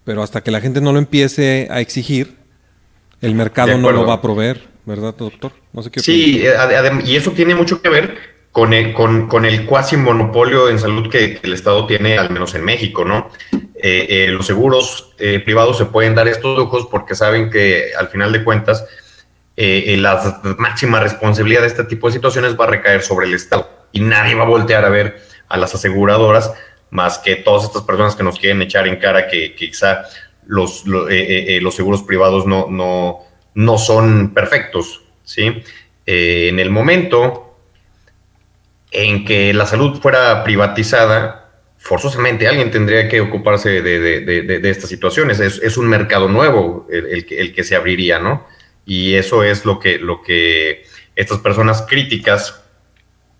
Pero 0.03 0.21
hasta 0.21 0.41
que 0.41 0.51
la 0.51 0.61
gente 0.61 0.81
no 0.81 0.91
lo 0.91 0.99
empiece 0.99 1.67
a 1.71 1.79
exigir, 1.79 2.37
el 3.21 3.35
mercado 3.35 3.77
no 3.77 3.91
lo 3.91 4.05
va 4.05 4.15
a 4.15 4.21
proveer. 4.21 4.73
¿verdad, 4.85 5.15
doctor? 5.17 5.51
No 5.71 5.81
sé 5.81 5.91
qué 5.91 5.99
sí, 5.99 6.43
eh, 6.45 6.53
y 7.05 7.15
eso 7.15 7.31
tiene 7.31 7.55
mucho 7.55 7.81
que 7.81 7.89
ver 7.89 8.17
con 8.51 8.73
el, 8.73 8.93
con, 8.93 9.45
el 9.45 9.65
cuasi 9.65 9.97
monopolio 9.97 10.69
en 10.69 10.77
salud 10.77 11.09
que, 11.09 11.39
el 11.41 11.53
Estado 11.53 11.87
tiene, 11.87 12.17
al 12.17 12.29
menos 12.29 12.53
en 12.53 12.63
México, 12.63 13.03
¿no? 13.03 13.29
Eh, 13.75 14.07
eh, 14.09 14.27
los 14.29 14.45
seguros 14.45 15.13
privados 15.43 15.77
se 15.77 15.85
pueden 15.85 16.15
dar 16.15 16.27
estos 16.27 16.57
lujos 16.57 16.87
porque 16.89 17.15
saben 17.15 17.49
que 17.49 17.91
al 17.97 18.09
final 18.09 18.31
de 18.31 18.43
cuentas 18.43 18.85
la 19.55 20.55
máxima 20.57 20.99
responsabilidad 20.99 21.61
de 21.61 21.67
este 21.67 21.83
tipo 21.83 22.07
de 22.07 22.13
situaciones 22.13 22.59
va 22.59 22.65
a 22.65 22.69
recaer 22.69 23.01
sobre 23.01 23.27
el 23.27 23.33
Estado 23.33 23.69
y 23.91 24.01
nadie 24.01 24.35
va 24.35 24.43
a 24.43 24.47
voltear 24.47 24.83
a 24.85 24.89
ver 24.89 25.21
a 25.47 25.57
las 25.57 25.75
aseguradoras 25.75 26.51
más 26.89 27.19
que 27.19 27.35
todas 27.35 27.63
estas 27.65 27.83
personas 27.83 28.15
que 28.15 28.23
nos 28.23 28.39
quieren 28.39 28.61
echar 28.61 28.87
en 28.87 28.97
cara 28.97 29.27
que, 29.27 29.55
quizá 29.55 30.03
los, 30.45 30.83
los 30.85 31.75
seguros 31.75 32.03
privados 32.03 32.45
no, 32.45 32.67
no, 32.69 33.19
no 33.55 33.77
son 33.77 34.33
perfectos, 34.33 35.03
¿sí? 35.23 35.63
Eh, 36.05 36.47
en 36.49 36.59
el 36.59 36.69
momento 36.69 37.57
en 38.91 39.25
que 39.25 39.53
la 39.53 39.65
salud 39.65 39.99
fuera 40.01 40.43
privatizada, 40.43 41.51
forzosamente 41.77 42.47
alguien 42.47 42.71
tendría 42.71 43.09
que 43.09 43.21
ocuparse 43.21 43.81
de, 43.81 44.69
estas 44.69 44.89
situaciones. 44.89 45.39
Es, 45.39 45.77
un 45.77 45.87
mercado 45.87 46.27
nuevo 46.27 46.87
el, 46.91 47.25
que, 47.25 47.63
se 47.63 47.75
abriría, 47.75 48.19
¿no? 48.19 48.45
Y 48.85 49.13
eso 49.15 49.43
es 49.43 49.65
lo 49.65 49.79
que, 49.79 49.97
lo 49.97 50.21
que 50.21 50.83
estas 51.15 51.39
personas 51.39 51.85
críticas, 51.87 52.63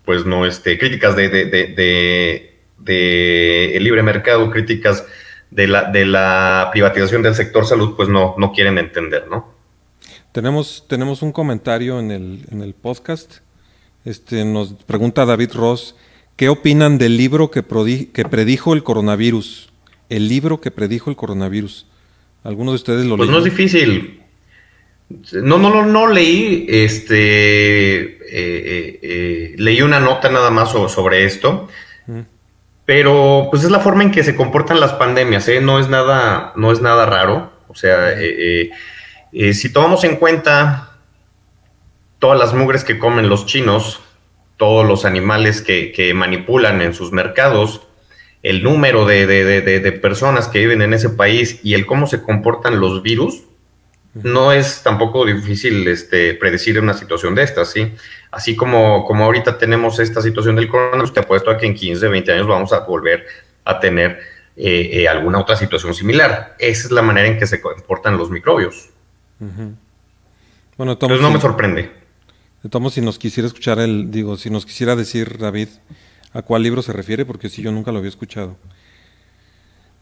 pues 0.05 0.25
no, 0.25 0.45
este, 0.45 0.77
críticas 0.77 1.15
de, 1.15 2.59
el 2.85 3.83
libre 3.83 4.03
mercado, 4.03 4.49
críticas 4.49 5.05
de 5.51 5.67
la, 5.67 5.91
de 5.91 6.05
la 6.05 6.69
privatización 6.71 7.21
del 7.21 7.35
sector 7.35 7.65
salud, 7.65 7.95
pues 7.95 8.09
no, 8.09 8.35
no 8.37 8.51
quieren 8.51 8.77
entender, 8.77 9.27
¿no? 9.29 9.53
Tenemos, 10.31 10.85
tenemos 10.87 11.21
un 11.21 11.31
comentario 11.31 11.99
en 11.99 12.11
el, 12.11 12.45
en 12.51 12.61
el 12.61 12.73
podcast. 12.73 13.37
Este, 14.03 14.43
nos 14.45 14.73
pregunta 14.73 15.25
David 15.25 15.51
Ross, 15.53 15.95
¿qué 16.35 16.49
opinan 16.49 16.97
del 16.97 17.17
libro 17.17 17.51
que, 17.51 17.63
que 18.11 18.25
predijo 18.25 18.73
el 18.73 18.83
coronavirus? 18.83 19.71
El 20.09 20.27
libro 20.27 20.59
que 20.59 20.71
predijo 20.71 21.09
el 21.09 21.15
coronavirus. 21.15 21.85
¿Algunos 22.43 22.73
de 22.73 22.75
ustedes 22.75 23.05
lo 23.05 23.15
Pues 23.15 23.29
no 23.29 23.37
es 23.37 23.43
difícil. 23.43 24.22
No, 25.09 25.57
no, 25.57 25.69
no, 25.69 25.85
no 25.85 26.07
leí, 26.07 26.65
este, 26.69 28.03
eh, 28.03 28.19
eh, 28.31 28.99
eh, 29.01 29.55
leí 29.57 29.81
una 29.81 29.99
nota 29.99 30.29
nada 30.29 30.49
más 30.49 30.69
sobre, 30.69 31.25
esto, 31.25 31.67
pero 32.85 33.47
pues 33.51 33.63
es 33.63 33.69
la 33.71 33.79
forma 33.79 34.03
en 34.03 34.11
que 34.11 34.23
se 34.23 34.35
comportan 34.35 34.79
las 34.79 34.93
pandemias, 34.93 35.47
no 35.61 35.79
es 35.79 35.87
nada, 35.87 36.53
no 36.55 36.71
es 36.71 36.81
nada 36.81 37.05
raro, 37.05 37.53
o 37.67 37.75
sea, 37.75 38.15
si 39.53 39.73
tomamos 39.73 40.03
en 40.03 40.15
cuenta 40.15 40.97
todas 42.17 42.39
las 42.39 42.53
mugres 42.53 42.83
que 42.83 42.97
comen 42.97 43.29
los 43.29 43.45
chinos, 43.45 44.01
todos 44.57 44.85
los 44.87 45.05
animales 45.05 45.61
que, 45.61 46.11
manipulan 46.15 46.81
en 46.81 46.93
sus 46.93 47.11
mercados, 47.11 47.81
el 48.41 48.63
número 48.63 49.05
de, 49.05 49.27
de, 49.27 49.61
de, 49.61 49.79
de, 49.79 49.91
personas 49.91 50.47
que 50.47 50.59
viven 50.59 50.81
en 50.81 50.93
ese 50.93 51.09
país 51.09 51.59
y 51.63 51.75
el 51.75 51.85
cómo 51.85 52.07
se 52.07 52.21
comportan 52.21 52.79
los 52.79 53.03
virus, 53.03 53.43
no 54.13 54.51
es 54.51 54.83
tampoco 54.83 55.25
difícil 55.25 55.87
este, 55.87 56.35
predecir 56.35 56.79
una 56.79 56.93
situación 56.93 57.33
de 57.33 57.43
estas, 57.43 57.71
¿sí? 57.71 57.93
Así 58.31 58.55
como, 58.55 59.05
como 59.05 59.23
ahorita 59.23 59.57
tenemos 59.57 59.99
esta 59.99 60.21
situación 60.21 60.55
del 60.55 60.67
coronavirus, 60.67 61.13
te 61.13 61.19
apuesto 61.21 61.49
a 61.49 61.57
que 61.57 61.65
en 61.65 61.73
15, 61.73 62.07
20 62.07 62.31
años 62.31 62.47
vamos 62.47 62.73
a 62.73 62.81
volver 62.81 63.25
a 63.65 63.79
tener 63.79 64.19
eh, 64.55 64.89
eh, 64.93 65.07
alguna 65.07 65.39
otra 65.39 65.55
situación 65.55 65.95
similar. 65.95 66.55
Esa 66.59 66.87
es 66.87 66.91
la 66.91 67.01
manera 67.01 67.27
en 67.27 67.39
que 67.39 67.47
se 67.47 67.59
comportan 67.59 68.17
los 68.17 68.29
microbios. 68.29 68.89
Bueno, 70.77 70.93
Entonces 70.93 71.21
no 71.21 71.31
me 71.31 71.41
sorprende. 71.41 71.91
Tomo, 72.69 72.89
si 72.89 73.01
nos 73.01 73.19
quisiera 73.19 73.47
escuchar 73.47 73.79
el, 73.79 74.09
digo, 74.09 74.37
si 74.37 74.49
nos 74.49 74.65
quisiera 74.65 74.95
decir, 74.95 75.37
David, 75.37 75.67
a 76.33 76.43
cuál 76.43 76.63
libro 76.63 76.81
se 76.81 76.93
refiere, 76.93 77.25
porque 77.25 77.49
sí, 77.49 77.61
yo 77.61 77.71
nunca 77.71 77.91
lo 77.91 77.97
había 77.97 78.09
escuchado. 78.09 78.55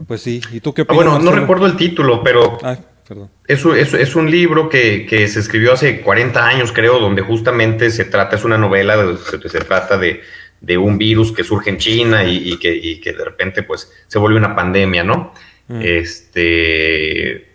Pues 0.05 0.21
sí, 0.21 0.41
¿y 0.51 0.59
tú 0.59 0.73
qué 0.73 0.83
opinas? 0.83 1.05
bueno, 1.05 1.19
no 1.19 1.31
recuerdo 1.31 1.65
el 1.65 1.75
título, 1.75 2.23
pero 2.23 2.57
ah, 2.63 2.77
perdón. 3.11 3.29
Es, 3.45 3.65
es, 3.65 3.93
es, 3.93 4.15
un 4.15 4.31
libro 4.31 4.69
que, 4.69 5.05
que, 5.05 5.27
se 5.27 5.41
escribió 5.41 5.73
hace 5.73 5.99
40 5.99 6.45
años, 6.45 6.71
creo, 6.71 6.97
donde 6.97 7.21
justamente 7.21 7.89
se 7.91 8.05
trata, 8.05 8.37
es 8.37 8.45
una 8.45 8.57
novela, 8.57 9.17
se, 9.29 9.49
se 9.49 9.59
trata 9.59 9.97
de, 9.97 10.21
de, 10.61 10.77
un 10.77 10.97
virus 10.97 11.33
que 11.33 11.43
surge 11.43 11.71
en 11.71 11.77
China 11.77 12.23
y, 12.23 12.53
y, 12.53 12.57
que, 12.57 12.73
y, 12.73 13.01
que, 13.01 13.11
de 13.11 13.25
repente 13.25 13.63
pues 13.63 13.91
se 14.07 14.17
vuelve 14.17 14.37
una 14.37 14.55
pandemia, 14.55 15.03
¿no? 15.03 15.33
Mm. 15.67 15.81
Este... 15.83 17.47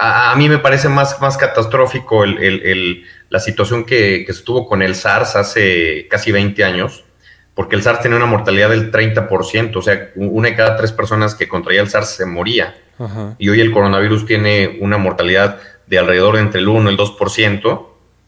A, 0.00 0.32
a, 0.32 0.36
mí 0.36 0.48
me 0.48 0.58
parece 0.58 0.88
más, 0.88 1.20
más 1.20 1.36
catastrófico 1.36 2.24
el, 2.24 2.38
el, 2.42 2.62
el 2.66 3.04
la 3.28 3.38
situación 3.38 3.84
que, 3.84 4.24
que 4.24 4.32
estuvo 4.32 4.66
con 4.66 4.80
el 4.80 4.94
SARS 4.94 5.36
hace 5.36 6.08
casi 6.08 6.32
20 6.32 6.64
años, 6.64 7.04
porque 7.54 7.76
el 7.76 7.82
SARS 7.82 8.00
tenía 8.00 8.16
una 8.16 8.26
mortalidad 8.26 8.70
del 8.70 8.90
30%, 8.90 9.76
o 9.76 9.82
sea, 9.82 10.10
una 10.16 10.48
de 10.48 10.56
cada 10.56 10.76
tres 10.78 10.90
personas 10.90 11.34
que 11.34 11.48
contraía 11.48 11.82
el 11.82 11.90
SARS 11.90 12.16
se 12.16 12.24
moría. 12.24 12.74
Ajá. 13.00 13.34
Y 13.38 13.48
hoy 13.48 13.60
el 13.60 13.72
coronavirus 13.72 14.26
tiene 14.26 14.76
una 14.80 14.98
mortalidad 14.98 15.58
de 15.86 15.98
alrededor 15.98 16.36
de 16.36 16.42
entre 16.42 16.60
el 16.60 16.68
1 16.68 16.90
y 16.90 16.92
el 16.92 16.98
2%. 16.98 17.86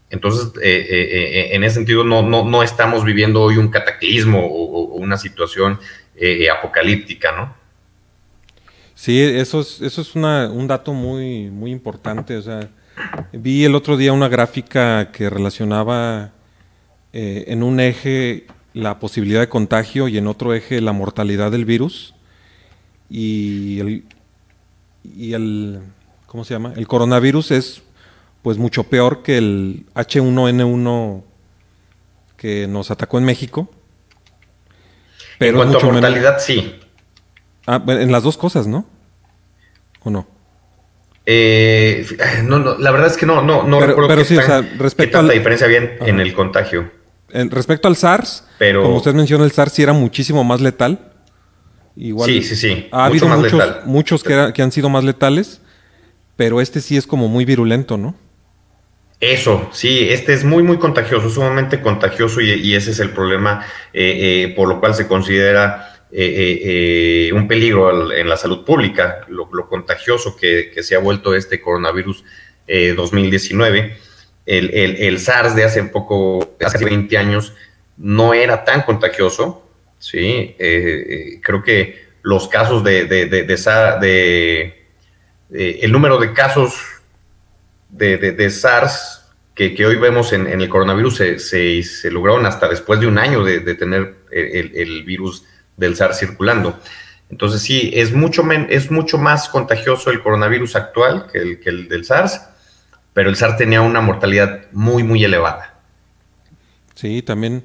Entonces, 0.09 0.51
eh, 0.61 0.85
eh, 0.89 1.29
eh, 1.31 1.55
en 1.55 1.63
ese 1.63 1.75
sentido, 1.75 2.03
no, 2.03 2.21
no, 2.21 2.43
no, 2.43 2.61
estamos 2.61 3.03
viviendo 3.03 3.41
hoy 3.41 3.57
un 3.57 3.69
cataclismo 3.69 4.45
o, 4.45 4.95
o 4.95 4.95
una 4.97 5.17
situación 5.17 5.79
eh, 6.15 6.49
apocalíptica, 6.49 7.31
¿no? 7.31 7.55
Sí, 8.95 9.19
eso 9.21 9.61
es, 9.61 9.81
eso 9.81 10.01
es 10.01 10.15
una, 10.15 10.49
un 10.51 10.67
dato 10.67 10.93
muy, 10.93 11.49
muy 11.49 11.71
importante. 11.71 12.35
O 12.37 12.41
sea, 12.41 12.69
Vi 13.31 13.65
el 13.65 13.73
otro 13.73 13.97
día 13.97 14.13
una 14.13 14.27
gráfica 14.27 15.11
que 15.11 15.29
relacionaba 15.29 16.31
en 17.11 17.61
un 17.61 17.79
eje 17.79 18.45
la 18.73 18.99
posibilidad 18.99 19.39
de 19.39 19.49
contagio 19.49 20.07
y 20.07 20.17
en 20.17 20.25
otro 20.25 20.53
eje 20.53 20.81
la 20.81 20.93
mortalidad 20.93 21.51
del 21.51 21.65
virus. 21.65 22.13
Y 23.09 23.79
el, 23.79 24.03
y 25.03 25.33
el 25.33 25.79
¿cómo 26.25 26.43
se 26.43 26.55
llama? 26.55 26.73
El 26.75 26.87
coronavirus 26.87 27.51
es 27.51 27.83
pues 28.41 28.57
mucho 28.57 28.83
peor 28.85 29.21
que 29.21 29.37
el 29.37 29.85
H1N1 29.95 31.23
que 32.37 32.67
nos 32.67 32.91
atacó 32.91 33.19
en 33.19 33.25
México. 33.25 33.69
Pero 35.37 35.63
en 35.63 35.69
cuanto 35.69 35.87
a 35.87 35.91
mortalidad, 35.91 36.39
sí. 36.39 36.79
Ah, 37.67 37.81
en 37.87 38.11
las 38.11 38.23
dos 38.23 38.37
cosas, 38.37 38.67
¿no? 38.67 38.85
¿O 40.03 40.09
no? 40.09 40.27
Eh, 41.25 42.05
no, 42.43 42.59
no, 42.59 42.77
la 42.79 42.91
verdad 42.91 43.07
es 43.07 43.15
que 43.15 43.25
no, 43.25 43.41
no, 43.41 43.63
no 43.63 43.79
pero, 43.79 44.07
pero 44.07 44.25
sí, 44.25 44.35
o 44.35 44.41
sea, 44.41 44.61
respecto 44.77 45.19
a 45.19 45.21
la 45.21 45.33
diferencia 45.33 45.67
bien 45.67 45.97
en 46.01 46.19
el 46.19 46.33
contagio. 46.33 46.91
En, 47.29 47.49
respecto 47.49 47.87
al 47.87 47.95
SARS, 47.95 48.45
pero, 48.57 48.83
como 48.83 48.97
usted 48.97 49.13
mencionó, 49.13 49.45
el 49.45 49.51
SARS 49.51 49.73
sí 49.73 49.83
era 49.83 49.93
muchísimo 49.93 50.43
más 50.43 50.59
letal. 50.59 51.12
Igual, 51.95 52.29
sí, 52.29 52.43
sí, 52.43 52.55
sí. 52.55 52.87
Ha 52.91 53.05
habido 53.05 53.27
muchos, 53.27 53.85
muchos 53.85 54.23
que, 54.23 54.33
era, 54.33 54.53
que, 54.53 54.61
han 54.61 54.71
sido 54.71 54.89
más 54.89 55.03
letales, 55.03 55.61
pero 56.35 56.59
este 56.59 56.81
sí 56.81 56.97
es 56.97 57.05
como 57.05 57.27
muy 57.27 57.45
virulento, 57.45 57.97
¿no? 57.97 58.15
Eso, 59.19 59.69
sí, 59.71 60.07
este 60.09 60.33
es 60.33 60.43
muy, 60.43 60.63
muy 60.63 60.77
contagioso, 60.77 61.29
sumamente 61.29 61.81
contagioso 61.81 62.41
y, 62.41 62.51
y 62.51 62.75
ese 62.75 62.91
es 62.91 62.99
el 62.99 63.11
problema 63.11 63.65
eh, 63.93 64.49
eh, 64.49 64.53
por 64.53 64.67
lo 64.67 64.81
cual 64.81 64.95
se 64.95 65.07
considera 65.07 66.07
eh, 66.11 67.31
un 67.33 67.47
peligro 67.47 68.11
en 68.11 68.27
la 68.27 68.35
salud 68.35 68.65
pública, 68.65 69.21
lo, 69.29 69.49
lo 69.53 69.69
contagioso 69.69 70.35
que, 70.35 70.71
que, 70.73 70.83
se 70.83 70.95
ha 70.95 70.99
vuelto 70.99 71.33
este 71.33 71.61
coronavirus 71.61 72.23
2019. 72.95 73.79
Eh, 73.79 73.97
el, 74.45 74.69
el, 74.73 74.95
el, 74.97 75.19
SARS 75.19 75.55
de 75.55 75.63
hace 75.63 75.83
poco, 75.85 76.55
hace 76.63 76.83
20 76.83 77.17
años, 77.17 77.53
no 77.97 78.33
era 78.33 78.65
tan 78.65 78.81
contagioso, 78.81 79.62
¿sí? 80.03 80.53
Eh, 80.59 81.39
creo 81.41 81.63
que 81.63 82.07
los 82.23 82.49
casos 82.49 82.83
de, 82.83 83.05
de, 83.05 83.25
de, 83.27 83.43
de 83.45 84.83
el 85.49 85.91
número 85.93 86.17
de 86.17 86.33
casos 86.33 86.73
de, 87.89 88.49
SARS 88.49 89.31
que, 89.55 89.73
que, 89.73 89.85
hoy 89.85 89.95
vemos 89.95 90.33
en, 90.33 90.47
en 90.47 90.59
el 90.59 90.67
coronavirus 90.67 91.15
se, 91.39 91.83
se, 91.83 92.11
lograron 92.11 92.45
hasta 92.45 92.67
después 92.67 92.99
de 92.99 93.07
un 93.07 93.17
año 93.17 93.45
de, 93.45 93.61
tener 93.75 94.15
el, 94.31 94.75
el 94.75 95.03
virus 95.03 95.45
del 95.77 95.95
SARS 95.95 96.19
circulando. 96.19 96.77
Entonces 97.29 97.61
sí, 97.61 97.91
es 97.93 98.11
mucho, 98.13 98.43
es 98.69 98.91
mucho 98.91 99.17
más 99.17 99.47
contagioso 99.47 100.11
el 100.11 100.21
coronavirus 100.21 100.75
actual 100.75 101.27
que 101.31 101.37
el, 101.37 101.59
que 101.61 101.69
el 101.69 101.87
del 101.87 102.03
SARS, 102.03 102.41
pero 103.13 103.29
el 103.29 103.37
SARS 103.37 103.55
tenía 103.55 103.81
una 103.81 104.01
mortalidad 104.01 104.65
muy, 104.73 105.03
muy 105.03 105.23
elevada. 105.23 105.79
Sí, 106.93 107.21
también, 107.21 107.63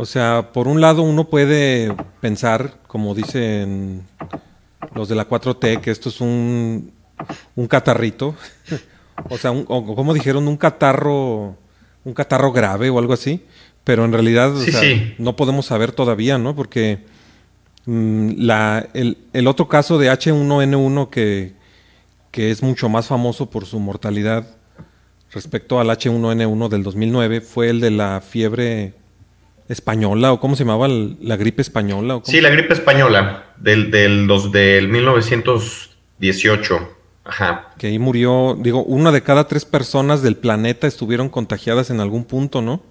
o 0.00 0.04
sea, 0.04 0.50
por 0.52 0.68
un 0.68 0.80
lado 0.80 1.02
uno 1.02 1.28
puede 1.28 1.94
pensar, 2.20 2.78
como 2.86 3.14
dicen 3.14 4.02
los 4.94 5.08
de 5.08 5.14
la 5.14 5.28
4T, 5.28 5.80
que 5.80 5.90
esto 5.90 6.08
es 6.08 6.20
un, 6.20 6.92
un 7.56 7.66
catarrito, 7.66 8.34
o 9.28 9.38
sea, 9.38 9.50
un, 9.50 9.64
o 9.68 9.94
como 9.94 10.14
dijeron, 10.14 10.48
un 10.48 10.56
catarro, 10.56 11.56
un 12.04 12.14
catarro 12.14 12.52
grave 12.52 12.90
o 12.90 12.98
algo 12.98 13.12
así, 13.12 13.44
pero 13.84 14.04
en 14.04 14.12
realidad 14.12 14.52
sí, 14.56 14.70
o 14.70 14.72
sea, 14.72 14.80
sí. 14.80 15.14
no 15.18 15.36
podemos 15.36 15.66
saber 15.66 15.92
todavía, 15.92 16.38
¿no? 16.38 16.54
Porque 16.54 17.04
Mm, 17.86 18.32
la, 18.36 18.88
el, 18.92 19.16
el, 19.32 19.46
otro 19.46 19.66
caso 19.66 19.98
de 19.98 20.10
H1N1 20.10 21.08
que, 21.08 21.54
que, 22.30 22.50
es 22.50 22.62
mucho 22.62 22.88
más 22.90 23.06
famoso 23.06 23.48
por 23.48 23.64
su 23.64 23.80
mortalidad 23.80 24.46
respecto 25.32 25.80
al 25.80 25.88
H1N1 25.88 26.68
del 26.68 26.82
2009 26.82 27.40
fue 27.40 27.70
el 27.70 27.80
de 27.80 27.90
la 27.90 28.20
fiebre 28.20 28.94
española 29.70 30.32
o 30.32 30.40
cómo 30.40 30.56
se 30.56 30.64
llamaba 30.64 30.88
la 30.88 31.36
gripe 31.36 31.62
española. 31.62 32.16
¿o 32.16 32.22
sí, 32.24 32.40
la 32.40 32.50
gripe 32.50 32.74
española 32.74 33.54
del, 33.56 33.90
del, 33.90 34.26
dos, 34.26 34.52
del 34.52 34.88
1918. 34.88 36.96
Ajá. 37.24 37.70
Que 37.78 37.86
ahí 37.86 37.98
murió, 37.98 38.56
digo, 38.58 38.82
una 38.84 39.12
de 39.12 39.22
cada 39.22 39.46
tres 39.46 39.64
personas 39.64 40.22
del 40.22 40.36
planeta 40.36 40.86
estuvieron 40.86 41.28
contagiadas 41.28 41.90
en 41.90 42.00
algún 42.00 42.24
punto, 42.24 42.60
¿no? 42.60 42.82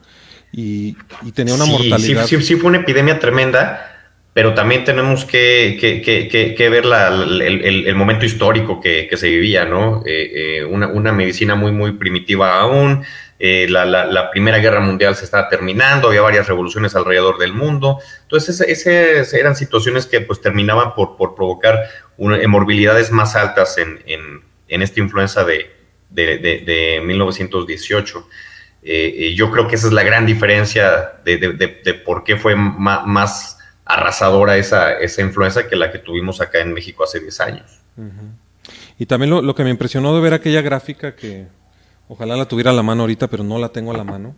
Y, 0.51 0.95
y 1.23 1.31
tenía 1.33 1.53
una 1.53 1.65
sí, 1.65 1.71
mortalidad. 1.71 2.25
Sí, 2.25 2.37
sí, 2.37 2.43
sí, 2.43 2.55
fue 2.55 2.69
una 2.69 2.79
epidemia 2.79 3.19
tremenda 3.19 3.85
pero 4.31 4.53
también 4.53 4.85
tenemos 4.85 5.25
que, 5.25 5.77
que, 5.79 6.01
que, 6.01 6.55
que 6.55 6.69
ver 6.69 6.85
la, 6.85 7.09
el, 7.09 7.41
el, 7.41 7.87
el, 7.87 7.95
momento 7.95 8.25
histórico 8.25 8.79
que, 8.79 9.09
se 9.13 9.27
vivía, 9.27 9.65
¿no? 9.65 10.03
Eh, 10.05 10.59
eh, 10.59 10.63
una, 10.63 10.87
una, 10.87 11.11
medicina 11.11 11.55
muy, 11.55 11.71
muy 11.71 11.93
primitiva 11.93 12.59
aún, 12.59 13.03
eh, 13.41 13.67
la, 13.69 13.85
la, 13.85 14.31
Primera 14.31 14.57
Guerra 14.57 14.81
Mundial 14.81 15.15
se 15.15 15.23
estaba 15.23 15.47
terminando, 15.47 16.09
había 16.09 16.21
varias 16.21 16.47
revoluciones 16.47 16.93
alrededor 16.93 17.37
del 17.37 17.53
mundo, 17.53 17.99
entonces 18.23 18.59
esas 18.59 19.33
eran 19.33 19.55
situaciones 19.55 20.05
que 20.05 20.19
pues 20.19 20.41
terminaban 20.41 20.93
por, 20.93 21.15
por 21.15 21.35
provocar 21.35 21.85
una, 22.17 22.45
morbilidades 22.49 23.11
más 23.11 23.37
altas 23.37 23.77
en, 23.77 24.01
en, 24.05 24.41
en 24.67 24.81
esta 24.81 24.99
influenza 24.99 25.45
de, 25.45 25.71
de, 26.09 26.37
de, 26.37 26.59
de 26.59 27.01
1918. 27.01 28.27
Eh, 28.81 29.33
yo 29.35 29.51
creo 29.51 29.67
que 29.67 29.75
esa 29.75 29.87
es 29.87 29.93
la 29.93 30.03
gran 30.03 30.25
diferencia 30.25 31.13
de, 31.23 32.01
por 32.05 32.23
qué 32.23 32.35
fue 32.35 32.55
más, 32.55 33.57
arrasadora 33.85 34.57
esa, 34.57 34.99
esa 34.99 35.21
influencia 35.21 35.67
que 35.67 35.75
la 35.75 35.91
que 35.91 35.99
tuvimos 35.99 36.41
acá 36.41 36.59
en 36.59 36.73
México 36.73 37.03
hace 37.03 37.19
10 37.19 37.39
años. 37.39 37.79
Y 38.97 39.05
también 39.05 39.29
lo, 39.31 39.41
lo, 39.41 39.55
que 39.55 39.63
me 39.63 39.69
impresionó 39.69 40.13
de 40.13 40.21
ver 40.21 40.33
aquella 40.33 40.61
gráfica 40.61 41.15
que 41.15 41.47
ojalá 42.09 42.35
la 42.35 42.47
tuviera 42.47 42.71
a 42.71 42.73
la 42.73 42.83
mano 42.83 43.03
ahorita, 43.03 43.27
pero 43.27 43.43
no 43.43 43.57
la 43.57 43.69
tengo 43.69 43.93
a 43.93 43.97
la 43.97 44.03
mano, 44.03 44.35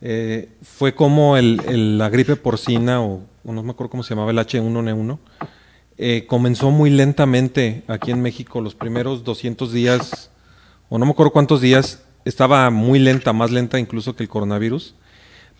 eh, 0.00 0.48
fue 0.62 0.94
como 0.94 1.36
el, 1.36 1.60
el, 1.68 1.98
la 1.98 2.08
gripe 2.08 2.34
porcina, 2.34 3.00
o, 3.00 3.22
o, 3.44 3.52
no 3.52 3.62
me 3.62 3.70
acuerdo 3.70 3.90
cómo 3.90 4.02
se 4.02 4.14
llamaba, 4.14 4.32
el 4.32 4.38
H1N1, 4.38 5.18
eh, 5.98 6.24
comenzó 6.26 6.70
muy 6.70 6.90
lentamente 6.90 7.84
aquí 7.86 8.10
en 8.10 8.20
México, 8.20 8.60
los 8.60 8.74
primeros 8.74 9.22
200 9.22 9.72
días, 9.72 10.30
o 10.88 10.98
no 10.98 11.06
me 11.06 11.12
acuerdo 11.12 11.32
cuántos 11.32 11.60
días, 11.60 12.02
estaba 12.24 12.68
muy 12.70 12.98
lenta, 12.98 13.32
más 13.32 13.50
lenta 13.50 13.78
incluso 13.78 14.16
que 14.16 14.24
el 14.24 14.28
coronavirus, 14.28 14.94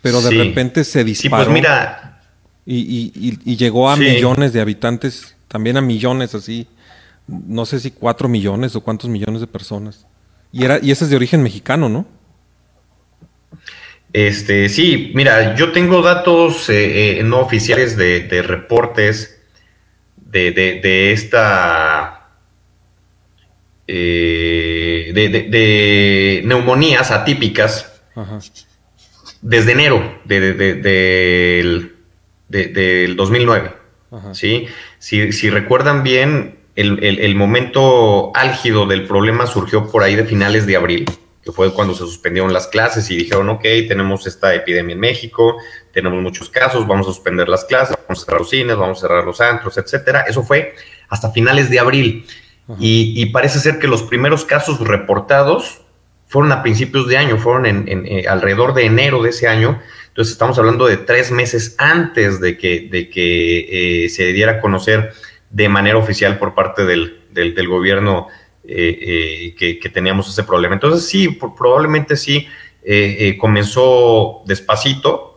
pero 0.01 0.21
de 0.21 0.29
sí. 0.29 0.37
repente 0.37 0.83
se 0.83 1.03
disparó. 1.03 1.43
Sí, 1.43 1.49
pues 1.49 1.53
mira, 1.53 2.21
y, 2.65 2.77
y, 2.77 3.39
y, 3.45 3.57
llegó 3.57 3.89
a 3.89 3.95
sí. 3.95 4.01
millones 4.01 4.53
de 4.53 4.61
habitantes, 4.61 5.35
también 5.47 5.77
a 5.77 5.81
millones 5.81 6.33
así, 6.33 6.67
no 7.27 7.65
sé 7.65 7.79
si 7.79 7.91
cuatro 7.91 8.27
millones 8.27 8.75
o 8.75 8.81
cuántos 8.81 9.09
millones 9.09 9.39
de 9.39 9.47
personas. 9.47 10.05
Y, 10.53 10.63
era, 10.63 10.79
y 10.81 10.91
ese 10.91 11.03
es 11.05 11.09
de 11.09 11.15
origen 11.17 11.41
mexicano, 11.43 11.89
¿no? 11.89 12.05
Este, 14.13 14.69
sí, 14.69 15.11
mira, 15.15 15.55
yo 15.55 15.71
tengo 15.71 16.01
datos 16.03 16.69
eh, 16.69 17.19
eh, 17.19 17.23
no 17.23 17.39
oficiales 17.39 17.97
de, 17.97 18.21
de 18.21 18.43
reportes 18.43 19.41
de, 20.17 20.51
de- 20.51 20.79
de 20.81 21.11
esta 21.11 22.29
eh, 23.87 25.11
de, 25.13 26.41
neumonías 26.45 27.09
atípicas 27.11 28.01
Ajá. 28.15 28.39
desde 29.41 29.71
enero 29.71 30.19
de, 30.25 30.39
de- 30.39 30.53
de- 30.53 30.75
del, 30.75 31.95
de- 32.49 32.67
del 32.67 33.15
2009. 33.15 33.73
Ajá. 34.11 34.33
¿sí? 34.35 34.67
Si, 34.99 35.31
si 35.31 35.49
recuerdan 35.49 36.03
bien, 36.03 36.59
el, 36.75 37.03
el- 37.03 37.19
el 37.19 37.35
momento 37.35 38.31
álgido 38.35 38.85
del 38.85 39.05
problema 39.05 39.45
surgió 39.47 39.89
por 39.91 40.03
ahí 40.03 40.15
de 40.15 40.25
finales 40.25 40.65
de 40.65 40.75
abril, 40.75 41.05
que 41.43 41.51
fue 41.51 41.73
cuando 41.73 41.93
se 41.93 41.99
suspendieron 41.99 42.53
las 42.53 42.67
clases 42.67 43.09
y 43.11 43.17
dijeron, 43.17 43.49
ok, 43.49 43.61
tenemos 43.87 44.25
esta 44.27 44.55
epidemia 44.55 44.93
en 44.93 44.99
México, 44.99 45.57
tenemos 45.91 46.21
muchos 46.21 46.49
casos, 46.49 46.87
vamos 46.87 47.05
a 47.07 47.13
suspender 47.13 47.49
las 47.49 47.65
clases, 47.65 47.97
vamos 48.07 48.21
a 48.21 48.25
cerrar 48.25 48.39
los 48.41 48.49
cines, 48.49 48.77
vamos 48.77 48.97
a 48.99 49.01
cerrar 49.01 49.23
los 49.25 49.41
antros, 49.41 49.77
etcétera. 49.77 50.21
Eso 50.21 50.41
fue 50.43 50.73
hasta 51.09 51.31
finales 51.31 51.69
de 51.69 51.79
abril. 51.79 52.25
Y, 52.79 53.13
y 53.21 53.25
parece 53.25 53.59
ser 53.59 53.77
que 53.77 53.87
los 53.89 54.03
primeros 54.03 54.45
casos 54.45 54.79
reportados 54.79 55.81
fueron 56.27 56.53
a 56.53 56.63
principios 56.63 57.09
de 57.09 57.17
año, 57.17 57.37
fueron 57.37 57.65
en, 57.65 57.87
en, 57.89 58.05
eh, 58.07 58.25
alrededor 58.27 58.73
de 58.73 58.85
enero 58.85 59.21
de 59.21 59.31
ese 59.31 59.49
año. 59.49 59.81
Entonces 60.07 60.31
estamos 60.31 60.57
hablando 60.57 60.85
de 60.87 60.95
tres 60.95 61.29
meses 61.29 61.75
antes 61.77 62.39
de 62.39 62.57
que, 62.57 62.87
de 62.89 63.09
que 63.09 64.05
eh, 64.05 64.09
se 64.09 64.31
diera 64.31 64.53
a 64.53 64.59
conocer 64.61 65.11
de 65.53 65.69
manera 65.69 65.97
oficial 65.97 66.37
por 66.39 66.53
parte 66.53 66.83
del, 66.83 67.21
del, 67.31 67.53
del 67.55 67.67
gobierno 67.69 68.27
eh, 68.65 68.97
eh, 69.01 69.55
que, 69.57 69.79
que, 69.79 69.89
teníamos 69.89 70.27
ese 70.27 70.43
problema. 70.43 70.73
Entonces 70.73 71.07
sí, 71.07 71.29
por, 71.29 71.53
probablemente 71.55 72.17
sí 72.17 72.47
eh, 72.83 73.37
comenzó 73.39 74.41
despacito. 74.45 75.29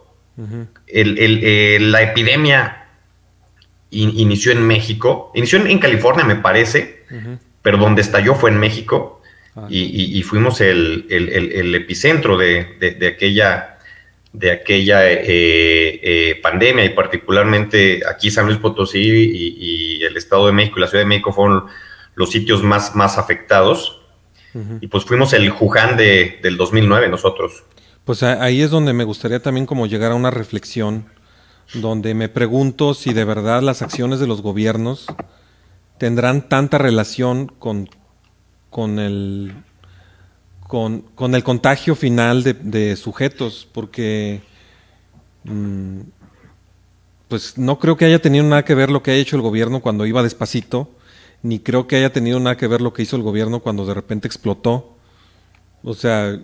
El, 0.86 1.18
el, 1.18 1.92
la 1.92 2.02
epidemia 2.02 2.88
in, 3.90 4.10
inició 4.18 4.52
en 4.52 4.62
México, 4.66 5.30
inició 5.34 5.58
en, 5.60 5.66
en 5.68 5.78
California 5.78 6.24
me 6.24 6.36
parece, 6.36 7.04
pero 7.62 7.78
donde 7.78 8.02
estalló 8.02 8.34
fue 8.34 8.50
en 8.50 8.58
México 8.58 9.12
Ah. 9.58 9.66
y, 9.70 9.78
y- 9.84 10.18
y 10.18 10.22
fuimos 10.22 10.60
el, 10.60 11.06
el- 11.08 11.30
el- 11.30 11.52
el 11.52 11.74
epicentro 11.74 12.36
de, 12.36 12.76
de- 12.78 12.90
de 12.90 13.06
aquella, 13.06 13.75
de 14.32 14.50
aquella 14.50 15.10
eh, 15.10 15.20
eh, 15.26 16.40
pandemia 16.42 16.84
y 16.84 16.90
particularmente 16.90 18.02
aquí 18.08 18.30
San 18.30 18.46
Luis 18.46 18.58
Potosí 18.58 19.00
y, 19.00 19.98
y 19.98 20.04
el 20.04 20.16
Estado 20.16 20.46
de 20.46 20.52
México 20.52 20.78
y 20.78 20.80
la 20.82 20.88
Ciudad 20.88 21.04
de 21.04 21.08
México 21.08 21.32
fueron 21.32 21.66
los 22.14 22.30
sitios 22.30 22.62
más, 22.62 22.94
más 22.94 23.18
afectados 23.18 24.00
y 24.80 24.86
pues 24.88 25.04
fuimos 25.04 25.32
el 25.32 25.52
de, 25.96 26.38
del 26.42 26.56
2009 26.56 27.08
nosotros. 27.08 27.64
Pues 28.04 28.22
ahí 28.22 28.62
es 28.62 28.70
donde 28.70 28.92
me 28.92 29.04
gustaría 29.04 29.40
también 29.40 29.66
como 29.66 29.86
llegar 29.86 30.12
a 30.12 30.14
una 30.14 30.30
reflexión, 30.30 31.06
donde 31.74 32.14
me 32.14 32.28
pregunto 32.28 32.94
si 32.94 33.12
de 33.12 33.24
verdad 33.24 33.62
las 33.62 33.82
acciones 33.82 34.20
de 34.20 34.26
los 34.26 34.42
gobiernos 34.42 35.06
tendrán 35.98 36.48
tanta 36.48 36.78
relación 36.78 37.48
con, 37.58 37.88
con, 38.70 38.98
el, 38.98 39.52
con, 40.66 41.02
con 41.14 41.34
el 41.34 41.44
contagio 41.44 41.94
final 41.94 42.42
de, 42.42 42.96
sujetos, 42.96 43.68
porque 43.72 44.42
mm, 45.44 46.00
pues 47.28 47.56
no 47.56 47.78
creo 47.78 47.96
que 47.96 48.04
haya 48.04 48.20
tenido 48.20 48.44
nada 48.44 48.64
que 48.64 48.74
ver 48.74 48.90
lo 48.90 49.02
que 49.02 49.12
ha 49.12 49.14
hecho 49.14 49.36
el 49.36 49.42
gobierno 49.42 49.80
cuando 49.80 50.06
iba 50.06 50.22
despacito, 50.22 50.90
ni 51.42 51.60
creo 51.60 51.86
que 51.86 51.96
haya 51.96 52.12
tenido 52.12 52.40
nada 52.40 52.56
que 52.56 52.66
ver 52.66 52.80
lo 52.80 52.92
que 52.92 53.02
hizo 53.02 53.16
el 53.16 53.22
gobierno 53.22 53.60
cuando 53.60 53.86
de 53.86 53.94
repente 53.94 54.26
explotó. 54.26 54.96
O 55.84 55.94
sea, 55.94 56.40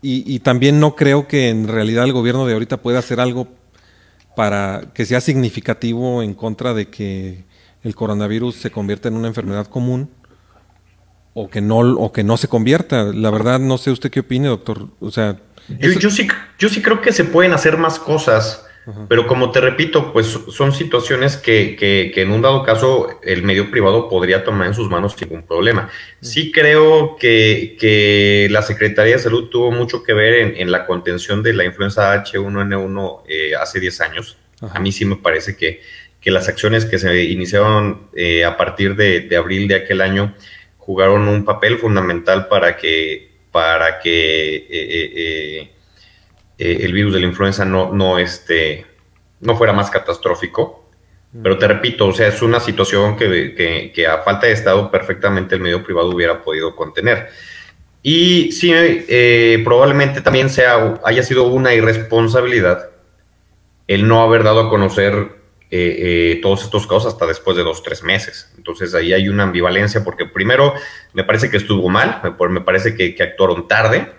y, 0.00 0.34
y 0.34 0.38
también 0.40 0.80
no 0.80 0.94
creo 0.96 1.28
que 1.28 1.50
en 1.50 1.68
realidad 1.68 2.04
el 2.04 2.12
gobierno 2.12 2.46
de 2.46 2.54
ahorita 2.54 2.78
pueda 2.78 3.00
hacer 3.00 3.20
algo 3.20 3.48
para 4.36 4.92
que 4.94 5.04
sea 5.04 5.20
significativo 5.20 6.22
en 6.22 6.34
contra 6.34 6.72
de 6.74 6.88
que 6.88 7.44
el 7.82 7.94
coronavirus 7.94 8.56
se 8.56 8.70
convierta 8.70 9.08
en 9.08 9.16
una 9.16 9.28
enfermedad 9.28 9.66
común 9.66 10.10
o 11.38 11.50
que 11.50 11.60
no 11.60 11.78
o 11.80 12.12
que 12.12 12.24
no 12.24 12.36
se 12.38 12.48
convierta. 12.48 13.04
La 13.12 13.30
verdad 13.30 13.60
no 13.60 13.76
sé 13.76 13.90
usted 13.90 14.10
qué 14.10 14.20
opine, 14.20 14.48
doctor. 14.48 14.88
O 15.00 15.10
sea, 15.10 15.36
Yo, 15.68 15.90
eso- 15.90 16.00
yo 16.00 16.10
sí, 16.10 16.26
yo 16.58 16.68
sí 16.70 16.80
creo 16.80 17.02
que 17.02 17.12
se 17.12 17.24
pueden 17.24 17.52
hacer 17.52 17.76
más 17.76 17.98
cosas, 17.98 18.64
pero 19.08 19.26
como 19.26 19.50
te 19.50 19.60
repito, 19.60 20.12
pues 20.12 20.26
son 20.48 20.72
situaciones 20.72 21.36
que, 21.36 21.74
que- 21.78 22.12
que 22.14 22.22
en 22.22 22.30
un 22.30 22.40
dado 22.40 22.62
caso 22.62 23.08
el 23.22 23.42
medio 23.42 23.68
privado 23.70 24.08
podría 24.08 24.44
tomar 24.44 24.68
en 24.68 24.74
sus 24.74 24.88
manos 24.88 25.14
sin 25.18 25.28
ningún 25.28 25.44
problema. 25.46 25.90
Sí 26.22 26.52
creo 26.52 27.16
que, 27.16 27.76
que 27.80 28.46
la 28.50 28.62
Secretaría 28.62 29.16
de 29.16 29.22
Salud 29.22 29.48
tuvo 29.50 29.70
mucho 29.72 30.02
que 30.04 30.14
ver 30.14 30.34
en, 30.34 30.56
en 30.56 30.70
la 30.70 30.86
contención 30.86 31.42
de 31.42 31.52
la 31.52 31.64
influenza 31.64 32.14
H1N1 32.24 33.22
eh, 33.28 33.52
hace 33.60 33.80
10 33.80 34.00
años. 34.00 34.36
Ajá. 34.62 34.78
A 34.78 34.80
mí 34.80 34.92
sí 34.92 35.04
me 35.04 35.16
parece 35.16 35.56
que, 35.56 35.80
que 36.20 36.30
las 36.30 36.48
acciones 36.48 36.84
que 36.86 36.98
se 36.98 37.24
iniciaron 37.24 38.08
eh, 38.14 38.44
a 38.44 38.56
partir 38.56 38.96
de, 38.96 39.20
de 39.20 39.36
abril 39.36 39.68
de 39.68 39.74
aquel 39.74 40.00
año 40.00 40.34
jugaron 40.86 41.26
un 41.26 41.44
papel 41.44 41.78
fundamental 41.78 42.46
para 42.46 42.76
que, 42.76 43.28
para 43.50 43.98
que 43.98 44.54
eh, 44.56 44.66
eh, 44.70 45.70
eh, 46.58 46.78
el 46.80 46.92
virus 46.92 47.12
de 47.12 47.20
la 47.20 47.26
influenza 47.26 47.64
no, 47.64 47.92
no, 47.92 48.18
este, 48.20 48.86
no 49.40 49.56
fuera 49.56 49.72
más 49.72 49.90
catastrófico. 49.90 50.88
Pero 51.42 51.58
te 51.58 51.66
repito, 51.66 52.06
o 52.06 52.12
sea, 52.14 52.28
es 52.28 52.40
una 52.40 52.60
situación 52.60 53.16
que, 53.16 53.90
que- 53.92 54.06
a 54.06 54.18
falta 54.18 54.46
de 54.46 54.52
Estado 54.52 54.90
perfectamente 54.90 55.56
el 55.56 55.60
medio 55.60 55.82
privado 55.82 56.08
hubiera 56.10 56.40
podido 56.40 56.74
contener. 56.76 57.28
Y 58.02 58.52
sí, 58.52 58.72
probablemente 59.64 60.20
también 60.20 60.48
sea, 60.48 61.00
haya 61.04 61.24
sido 61.24 61.44
una 61.48 61.74
irresponsabilidad 61.74 62.90
el 63.88 64.06
no 64.06 64.22
haber 64.22 64.44
dado 64.44 64.60
a 64.60 64.70
conocer 64.70 65.35
eh, 65.70 66.34
eh, 66.34 66.38
todos 66.42 66.62
estos 66.64 66.86
casos 66.86 67.06
hasta 67.06 67.26
después 67.26 67.56
de 67.56 67.62
dos, 67.62 67.82
tres 67.82 68.02
meses. 68.02 68.52
Entonces 68.56 68.94
ahí 68.94 69.12
hay 69.12 69.28
una 69.28 69.44
ambivalencia 69.44 70.04
porque 70.04 70.26
primero 70.26 70.74
me 71.12 71.24
parece 71.24 71.50
que 71.50 71.56
estuvo 71.56 71.88
mal, 71.88 72.20
me, 72.22 72.48
me 72.48 72.60
parece 72.60 72.94
que, 72.94 73.14
que 73.14 73.22
actuaron 73.22 73.68
tarde, 73.68 74.12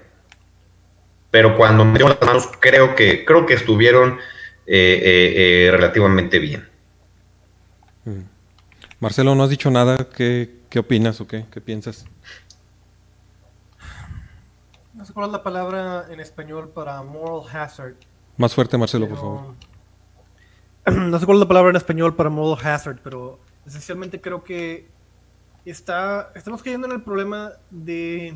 pero 1.32 1.56
cuando 1.56 1.86
me 1.86 1.98
dio 1.98 2.10
las 2.10 2.22
manos 2.22 2.50
creo 2.60 2.96
que, 2.96 3.26
creo 3.26 3.46
que 3.46 3.54
estuvieron 3.54 4.20
eh, 4.70 5.00
eh, 5.02 5.68
eh, 5.68 5.72
relativamente 5.72 6.40
bien. 6.40 6.68
Marcelo, 9.00 9.34
no 9.34 9.44
has 9.44 9.50
dicho 9.50 9.72
nada. 9.72 10.10
¿Qué, 10.10 10.60
qué 10.70 10.80
opinas 10.80 11.22
o 11.22 11.28
qué, 11.28 11.46
qué 11.52 11.62
piensas? 11.62 12.06
No 14.94 15.06
sé 15.06 15.14
cuál 15.14 15.28
es 15.28 15.32
la 15.32 15.44
palabra 15.44 16.06
en 16.10 16.20
español 16.20 16.70
para 16.70 17.02
moral 17.02 17.48
hazard. 17.50 17.96
Más 18.36 18.54
fuerte, 18.54 18.78
Marcelo, 18.78 19.08
por 19.08 19.18
favor. 19.18 19.56
No 21.12 21.19
sé 21.19 21.26
cuál 21.26 21.38
es 21.38 21.41
la 21.41 21.47
palabra 21.47 21.69
en 21.71 21.76
español 21.76 22.15
para 22.15 22.30
moral 22.30 22.58
hazard, 22.65 23.00
pero 23.04 23.39
esencialmente 23.65 24.21
creo 24.21 24.43
que 24.43 24.88
está, 25.65 26.32
estamos 26.36 26.63
cayendo 26.63 26.88
en 26.88 26.93
el 26.93 27.02
problema 27.02 27.52
de, 27.69 28.36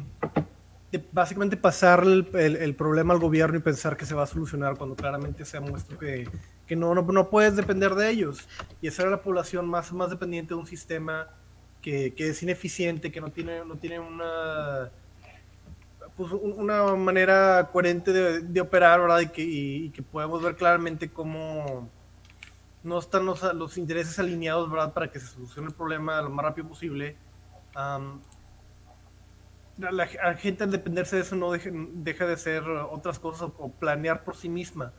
de 0.92 1.04
básicamente 1.12 1.58
pasar 1.58 2.04
el, 2.04 2.76
problema 2.76 3.14
al 3.14 3.20
gobierno 3.20 3.58
y 3.58 3.62
pensar 3.62 3.96
que 3.98 4.06
se 4.06 4.14
va 4.16 4.24
a 4.24 4.28
solucionar 4.28 4.78
cuando 4.78 4.96
claramente 4.96 5.46
se 5.46 5.58
ha 5.58 5.62
muestra 5.62 5.98
que, 5.98 6.30
que 6.68 6.76
no, 6.76 6.94
no, 6.96 7.02
no 7.04 7.30
puedes 7.30 7.56
depender 7.56 7.96
de 7.96 8.10
ellos 8.10 8.48
y 8.82 8.88
hacer 8.88 9.08
a 9.08 9.12
la 9.12 9.22
población 9.22 9.68
más, 9.68 9.92
más 9.94 10.10
dependiente 10.10 10.54
de 10.54 10.60
un 10.60 10.68
sistema 10.68 11.30
que, 11.82 12.14
que 12.14 12.30
es 12.30 12.44
ineficiente, 12.44 13.12
que 13.12 13.22
no 13.22 13.32
tiene, 13.32 13.66
no 13.66 13.76
tiene 13.78 14.00
una, 14.00 14.92
pues, 16.16 16.32
un- 16.32 16.54
una 16.58 16.96
manera 16.96 17.70
coherente 17.72 18.12
de, 18.12 18.42
de 18.42 18.62
operar, 18.62 19.02
¿verdad? 19.02 19.20
Y 19.22 19.28
que, 19.28 19.42
y 19.44 19.90
que 19.92 20.02
podemos 20.04 20.42
ver 20.44 20.56
claramente 20.56 21.10
cómo 21.10 21.90
no 22.84 23.00
están 23.00 23.26
los, 23.26 23.42
los 23.54 23.78
intereses 23.78 24.18
alineados, 24.20 24.70
¿verdad? 24.72 24.94
Para 24.94 25.12
que 25.12 25.20
se 25.20 25.28
solucione 25.28 25.68
el 25.70 25.74
problema 25.76 26.22
lo 26.22 26.30
más 26.30 26.46
rápido 26.46 26.68
posible. 26.68 27.16
La, 29.78 30.06
gente 30.36 30.64
al 30.64 30.72
dependerse 30.72 31.16
de 31.16 31.22
eso 31.24 31.36
no 31.36 31.52
deje- 31.52 31.72
deja 31.94 32.28
de 32.28 32.34
hacer 32.34 32.64
otras 32.70 33.18
cosas 33.20 33.50
o 33.58 33.72
planear 33.72 34.24
por 34.24 34.36
sí 34.36 34.48
misma. 34.50 34.94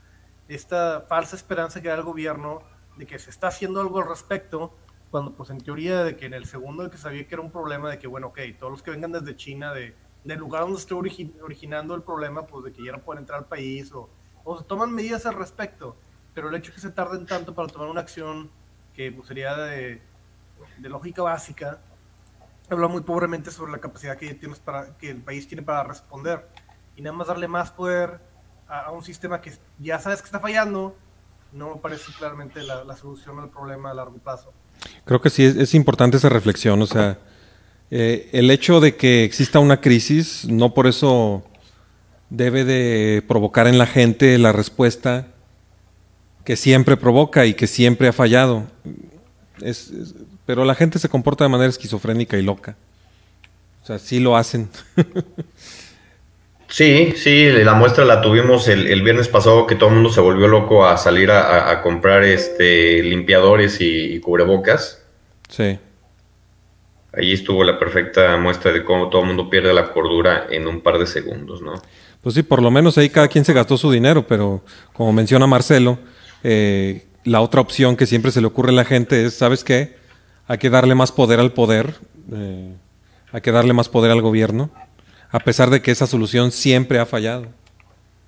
Esta 0.48 1.02
falsa 1.08 1.36
esperanza 1.36 1.80
que 1.80 1.88
da 1.88 1.94
el 1.94 2.02
gobierno 2.02 2.62
de 2.96 3.06
que 3.06 3.18
se 3.18 3.30
está 3.30 3.48
haciendo 3.48 3.80
algo 3.80 4.00
al 4.00 4.08
respecto, 4.08 4.74
cuando 5.10 5.34
pues 5.34 5.50
en 5.50 5.58
teoría 5.60 6.02
de 6.02 6.16
que 6.16 6.26
en 6.26 6.34
el 6.34 6.46
segundo 6.46 6.90
que 6.90 6.96
sabía 6.96 7.28
que 7.28 7.34
era 7.34 7.42
un 7.42 7.50
problema, 7.52 7.90
de 7.90 7.98
que 7.98 8.06
bueno, 8.08 8.28
ok, 8.28 8.40
todos 8.58 8.72
los 8.72 8.82
que 8.82 8.90
vengan 8.90 9.12
desde 9.12 9.36
China, 9.36 9.72
de, 9.72 9.94
del 10.24 10.38
lugar 10.38 10.62
donde 10.62 10.78
origi- 10.80 11.32
originando 11.42 11.94
el 11.94 12.02
problema, 12.02 12.46
pues 12.46 12.64
de 12.64 12.72
que 12.72 12.84
ya 12.84 12.92
no 12.92 13.00
pueden 13.02 13.22
entrar 13.22 13.38
al 13.40 13.46
país 13.46 13.92
o, 13.92 14.08
o 14.42 14.58
se 14.58 14.64
toman 14.64 14.90
medidas 14.92 15.26
al 15.26 15.34
respecto. 15.34 15.96
Pero 16.34 16.48
el 16.48 16.54
hecho 16.54 16.70
de 16.70 16.74
que 16.74 16.80
se 16.80 16.90
tarden 16.90 17.26
tanto 17.26 17.54
para 17.54 17.68
tomar 17.68 17.88
una 17.88 18.00
acción 18.00 18.50
que 18.94 19.12
pues, 19.12 19.28
sería 19.28 19.56
de, 19.56 20.00
lógica 20.80 21.22
básica, 21.22 21.80
habla 22.70 22.88
muy 22.88 23.02
pobremente 23.02 23.50
sobre 23.50 23.72
la 23.72 23.78
capacidad 23.78 24.16
que, 24.16 24.34
tienes 24.34 24.58
para, 24.58 24.96
que 24.96 25.10
el 25.10 25.20
país 25.20 25.46
tiene 25.46 25.62
para 25.62 25.84
responder. 25.84 26.46
Y 26.96 27.02
nada 27.02 27.16
más 27.16 27.26
darle 27.28 27.48
más 27.48 27.70
poder 27.70 28.20
a, 28.68 28.90
un 28.92 29.02
sistema 29.02 29.40
que 29.40 29.52
ya 29.78 29.98
sabes 29.98 30.20
que 30.20 30.26
está 30.26 30.40
fallando, 30.40 30.96
no 31.52 31.74
me 31.74 31.80
parece 31.80 32.12
claramente 32.18 32.62
la, 32.62 32.96
solución 32.96 33.38
al 33.38 33.50
problema 33.50 33.90
a 33.90 33.94
largo 33.94 34.16
plazo. 34.18 34.52
Creo 35.04 35.20
que 35.20 35.30
sí 35.30 35.44
es, 35.44 35.56
es 35.56 35.74
importante 35.74 36.16
esa 36.16 36.28
reflexión. 36.28 36.80
O 36.80 36.86
sea, 36.86 37.18
eh, 37.90 38.30
el 38.32 38.50
hecho 38.50 38.80
de 38.80 38.96
que 38.96 39.24
exista 39.24 39.58
una 39.58 39.82
crisis 39.82 40.46
no 40.48 40.72
por 40.72 40.86
eso 40.86 41.44
debe 42.30 42.64
de 42.64 43.22
provocar 43.28 43.66
en 43.66 43.76
la 43.76 43.84
gente 43.84 44.38
la 44.38 44.52
respuesta 44.52 45.31
que 46.44 46.56
siempre 46.56 46.96
provoca 46.96 47.46
y 47.46 47.54
que 47.54 47.66
siempre 47.66 48.08
ha 48.08 48.12
fallado. 48.12 48.64
es- 49.60 49.90
es- 49.90 50.14
pero 50.46 50.64
la 50.64 50.74
gente 50.74 50.98
se 50.98 51.08
comporta 51.08 51.44
de 51.44 51.50
manera 51.50 51.70
esquizofrénica 51.70 52.36
y 52.36 52.42
loca. 52.42 52.76
O 53.82 53.86
sea, 53.86 53.98
sí 53.98 54.18
lo 54.18 54.36
hacen. 54.36 54.68
Sí, 56.68 57.12
sí, 57.16 57.50
la 57.50 57.74
muestra 57.74 58.04
la 58.04 58.22
tuvimos 58.22 58.66
el, 58.68 58.86
el 58.86 59.02
viernes 59.02 59.28
pasado 59.28 59.66
que 59.66 59.74
todo 59.74 59.90
el 59.90 59.96
mundo 59.96 60.10
se 60.10 60.20
volvió 60.22 60.48
loco 60.48 60.86
a 60.86 60.96
salir 60.96 61.30
a, 61.30 61.42
a- 61.42 61.70
a 61.70 61.82
comprar 61.82 62.24
este 62.24 63.02
limpiadores 63.02 63.80
y, 63.80 64.14
y 64.14 64.20
cubrebocas. 64.20 65.02
sí. 65.48 65.78
Allí 67.14 67.32
estuvo 67.34 67.62
la 67.62 67.78
perfecta 67.78 68.38
muestra 68.38 68.72
de 68.72 68.82
cómo 68.84 69.10
todo 69.10 69.20
el 69.20 69.28
mundo 69.28 69.50
pierde 69.50 69.74
la 69.74 69.92
cordura 69.92 70.46
en 70.50 70.66
un 70.66 70.80
par 70.80 70.98
de 70.98 71.06
segundos, 71.06 71.60
¿no? 71.60 71.74
Pues 72.22 72.34
sí, 72.34 72.42
por 72.42 72.62
lo 72.62 72.70
menos 72.70 72.96
ahí 72.96 73.10
cada 73.10 73.28
quien 73.28 73.44
se 73.44 73.52
gastó 73.52 73.76
su 73.76 73.90
dinero, 73.92 74.26
pero 74.26 74.64
como 74.94 75.12
menciona 75.12 75.46
Marcelo, 75.46 75.98
eh, 76.44 77.02
la 77.24 77.40
otra 77.40 77.60
opción 77.60 77.96
que 77.96 78.06
siempre 78.06 78.30
se 78.32 78.40
le 78.40 78.46
ocurre 78.46 78.70
a 78.70 78.74
la 78.74 78.84
gente 78.84 79.24
es, 79.24 79.34
¿sabes 79.34 79.64
qué? 79.64 79.94
Hay 80.48 80.58
que 80.58 80.70
darle 80.70 80.94
más 80.94 81.12
poder 81.12 81.40
al 81.40 81.52
poder, 81.52 81.94
eh, 82.32 82.72
hay 83.32 83.40
que 83.40 83.52
darle 83.52 83.72
más 83.72 83.88
poder 83.88 84.10
al 84.10 84.20
gobierno, 84.20 84.70
a 85.30 85.38
pesar 85.40 85.70
de 85.70 85.80
que 85.80 85.90
esa 85.90 86.06
solución 86.06 86.50
siempre 86.52 86.98
ha 86.98 87.06
fallado. 87.06 87.46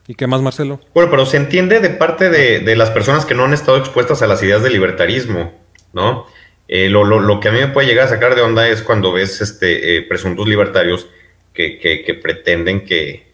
¿Y 0.06 0.14
qué 0.14 0.26
más, 0.26 0.42
Marcelo? 0.42 0.80
Bueno, 0.94 1.10
pero 1.10 1.24
se 1.26 1.38
entiende 1.38 1.80
de 1.80 1.90
parte 1.90 2.28
de, 2.30 2.60
de 2.60 2.76
las 2.76 2.90
personas 2.90 3.24
que 3.24 3.34
no 3.34 3.44
han 3.44 3.54
estado 3.54 3.78
expuestas 3.78 4.22
a 4.22 4.26
las 4.26 4.42
ideas 4.42 4.62
del 4.62 4.74
libertarismo, 4.74 5.52
¿no? 5.92 6.26
Eh, 6.68 6.88
lo, 6.88 7.04
lo- 7.04 7.20
lo 7.20 7.40
que 7.40 7.48
a 7.48 7.52
mí 7.52 7.58
me 7.58 7.68
puede 7.68 7.86
llegar 7.88 8.06
a 8.06 8.10
sacar 8.10 8.34
de 8.34 8.42
onda 8.42 8.68
es 8.68 8.82
cuando 8.82 9.12
ves 9.12 9.40
este, 9.40 9.96
eh, 9.98 10.02
presuntos 10.02 10.46
libertarios 10.46 11.06
que, 11.52 11.78
que- 11.78 12.04
que 12.04 12.14
pretenden 12.14 12.84
que, 12.84 13.26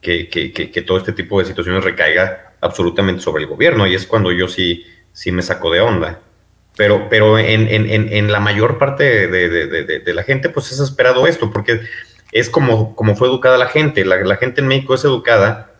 que, 0.00 0.82
todo 0.86 0.98
este 0.98 1.12
tipo 1.12 1.38
de 1.40 1.46
situaciones 1.46 1.82
recaiga 1.84 2.45
absolutamente 2.60 3.22
sobre 3.22 3.42
el 3.44 3.48
gobierno, 3.48 3.86
y 3.86 3.94
es 3.94 4.06
cuando 4.06 4.32
yo 4.32 4.48
sí, 4.48 4.84
sí 5.12 5.32
me 5.32 5.42
saco 5.42 5.70
de 5.70 5.80
onda. 5.80 6.20
Pero, 6.76 7.08
pero 7.08 7.38
en, 7.38 7.68
en- 7.68 8.12
en- 8.12 8.30
la 8.30 8.38
mayor 8.40 8.76
parte 8.78 9.28
de, 9.28 9.48
de- 9.48 9.98
de- 10.00 10.14
la 10.14 10.22
gente, 10.24 10.50
pues 10.50 10.70
es 10.72 10.80
esperado 10.80 11.26
esto, 11.26 11.50
porque 11.50 11.80
es 12.32 12.50
como, 12.50 12.94
como 12.94 13.16
fue 13.16 13.28
educada 13.28 13.56
la 13.56 13.68
gente. 13.68 14.04
La, 14.04 14.36
gente 14.36 14.60
en 14.60 14.66
México 14.68 14.94
es 14.94 15.04
educada 15.04 15.72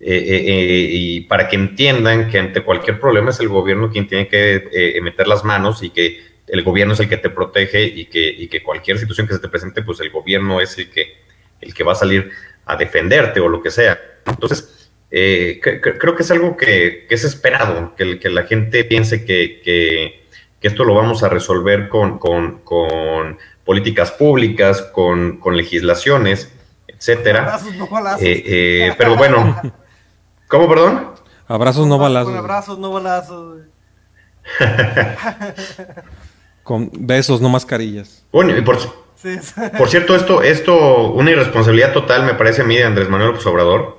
eh, 0.00 0.14
eh, 0.16 0.44
eh, 0.46 0.88
y 0.90 1.20
para 1.22 1.48
que 1.48 1.56
entiendan 1.56 2.30
que 2.30 2.38
ante 2.38 2.62
cualquier 2.62 2.98
problema 2.98 3.28
es 3.30 3.40
el 3.40 3.48
gobierno 3.48 3.90
quien 3.90 4.06
tiene 4.08 4.26
que 4.28 4.98
meter 5.02 5.28
las 5.28 5.44
manos 5.44 5.82
y 5.82 5.90
que 5.90 6.22
el 6.46 6.62
gobierno 6.62 6.94
es 6.94 7.00
el 7.00 7.08
que 7.10 7.18
te 7.18 7.28
protege 7.28 7.82
y 7.84 8.06
que, 8.06 8.26
y 8.26 8.48
que 8.48 8.62
cualquier 8.62 8.98
situación 8.98 9.26
que 9.26 9.34
se 9.34 9.40
te 9.40 9.48
presente, 9.48 9.82
pues 9.82 10.00
el 10.00 10.08
gobierno 10.10 10.62
es 10.62 10.78
el 10.78 10.88
que, 10.90 11.18
el 11.60 11.74
que 11.74 11.84
va 11.84 11.92
a 11.92 11.96
salir 11.96 12.30
a 12.64 12.74
defenderte 12.76 13.38
o 13.40 13.48
lo 13.48 13.60
que 13.60 13.70
sea. 13.70 14.00
Entonces, 14.26 14.77
eh, 15.10 15.60
cre- 15.62 15.80
cre- 15.80 15.98
creo 15.98 16.14
que 16.14 16.22
es 16.22 16.30
algo 16.30 16.56
que, 16.56 17.06
que 17.08 17.14
es 17.14 17.24
esperado, 17.24 17.94
que, 17.96 18.04
la 18.30 18.44
gente 18.44 18.84
piense 18.84 19.24
que, 19.24 19.60
que- 19.64 20.24
que 20.60 20.68
esto 20.68 20.84
lo 20.84 20.94
vamos 20.94 21.22
a 21.22 21.28
resolver 21.28 21.88
con, 21.88 22.18
con- 22.18 22.58
con 22.64 23.38
políticas 23.64 24.10
públicas, 24.12 24.82
con, 24.82 25.38
con 25.38 25.56
legislaciones, 25.56 26.52
etcétera. 26.88 27.42
Abrazos, 27.42 27.74
no 27.76 27.86
balazos. 27.86 28.22
Eh, 28.22 28.42
eh, 28.46 28.94
pero 28.98 29.16
bueno, 29.16 29.60
¿cómo, 30.48 30.68
perdón? 30.68 31.10
Abrazos 31.46 31.86
no 31.86 31.96
balazos. 31.98 32.30
Con 32.30 32.38
abrazos, 32.38 32.78
no 32.78 32.90
balazos. 32.92 33.60
Con 36.62 36.90
besos, 36.92 37.40
no 37.40 37.48
mascarillas. 37.48 38.24
Bueno, 38.32 38.56
y 38.56 38.60
por, 38.62 38.78
Sí, 39.16 39.36
por 39.76 39.88
cierto, 39.88 40.14
esto, 40.14 40.42
esto, 40.42 41.10
una 41.12 41.30
irresponsabilidad 41.30 41.92
total 41.92 42.24
me 42.24 42.34
parece 42.34 42.62
a 42.62 42.64
mí 42.64 42.76
de 42.76 42.84
Andrés 42.84 43.08
Manuel 43.08 43.30
López 43.30 43.46
Obrador, 43.46 43.97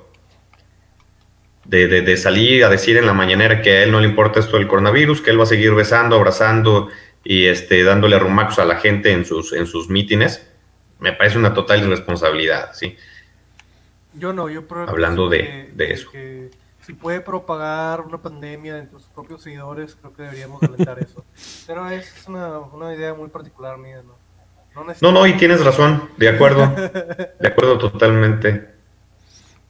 de, 1.70 1.86
de- 1.86 2.02
de 2.02 2.16
salir 2.16 2.64
a 2.64 2.68
decir 2.68 2.96
en 2.96 3.06
la 3.06 3.12
mañanera 3.12 3.62
que 3.62 3.70
a 3.78 3.82
él 3.84 3.92
no 3.92 4.00
le 4.00 4.08
importa 4.08 4.40
esto 4.40 4.56
del 4.56 4.66
coronavirus, 4.66 5.20
que 5.22 5.30
él 5.30 5.38
va 5.38 5.44
a 5.44 5.46
seguir 5.46 5.72
besando, 5.74 6.16
abrazando 6.16 6.88
y 7.22 7.46
este, 7.46 7.84
dándole 7.84 8.16
arrumacos 8.16 8.58
a 8.58 8.64
la 8.64 8.76
gente 8.76 9.12
en 9.12 9.24
sus, 9.24 9.52
en 9.52 9.66
sus 9.66 9.88
mítines. 9.88 10.46
Me 10.98 11.12
parece 11.12 11.38
una 11.38 11.54
total 11.54 11.82
irresponsabilidad, 11.82 12.72
¿sí? 12.74 12.96
Yo 14.14 14.32
no, 14.32 14.48
yo 14.50 14.64
Hablando 14.88 15.28
de- 15.28 15.38
que- 15.38 15.70
de 15.74 15.92
eso. 15.92 16.10
que 16.10 16.50
si 16.84 16.92
puede 16.94 17.20
propagar 17.20 18.00
una 18.00 18.18
pandemia 18.18 18.78
entre 18.78 18.98
sus 18.98 19.08
propios 19.08 19.42
seguidores, 19.42 19.94
creo 20.00 20.12
que 20.12 20.22
deberíamos 20.24 20.60
alentar 20.64 20.98
eso. 20.98 21.24
Pero 21.68 21.88
es 21.88 22.12
una, 22.26 22.58
una 22.58 22.92
idea 22.94 23.14
muy 23.14 23.28
particular 23.28 23.78
mía, 23.78 24.02
¿no? 24.04 24.18
No, 24.74 24.92
No, 25.00 25.12
no, 25.12 25.26
y 25.26 25.34
tienes 25.36 25.64
razón, 25.64 26.08
de 26.16 26.28
acuerdo, 26.28 26.66
de 27.40 27.48
acuerdo 27.48 27.78
totalmente. 27.78 28.70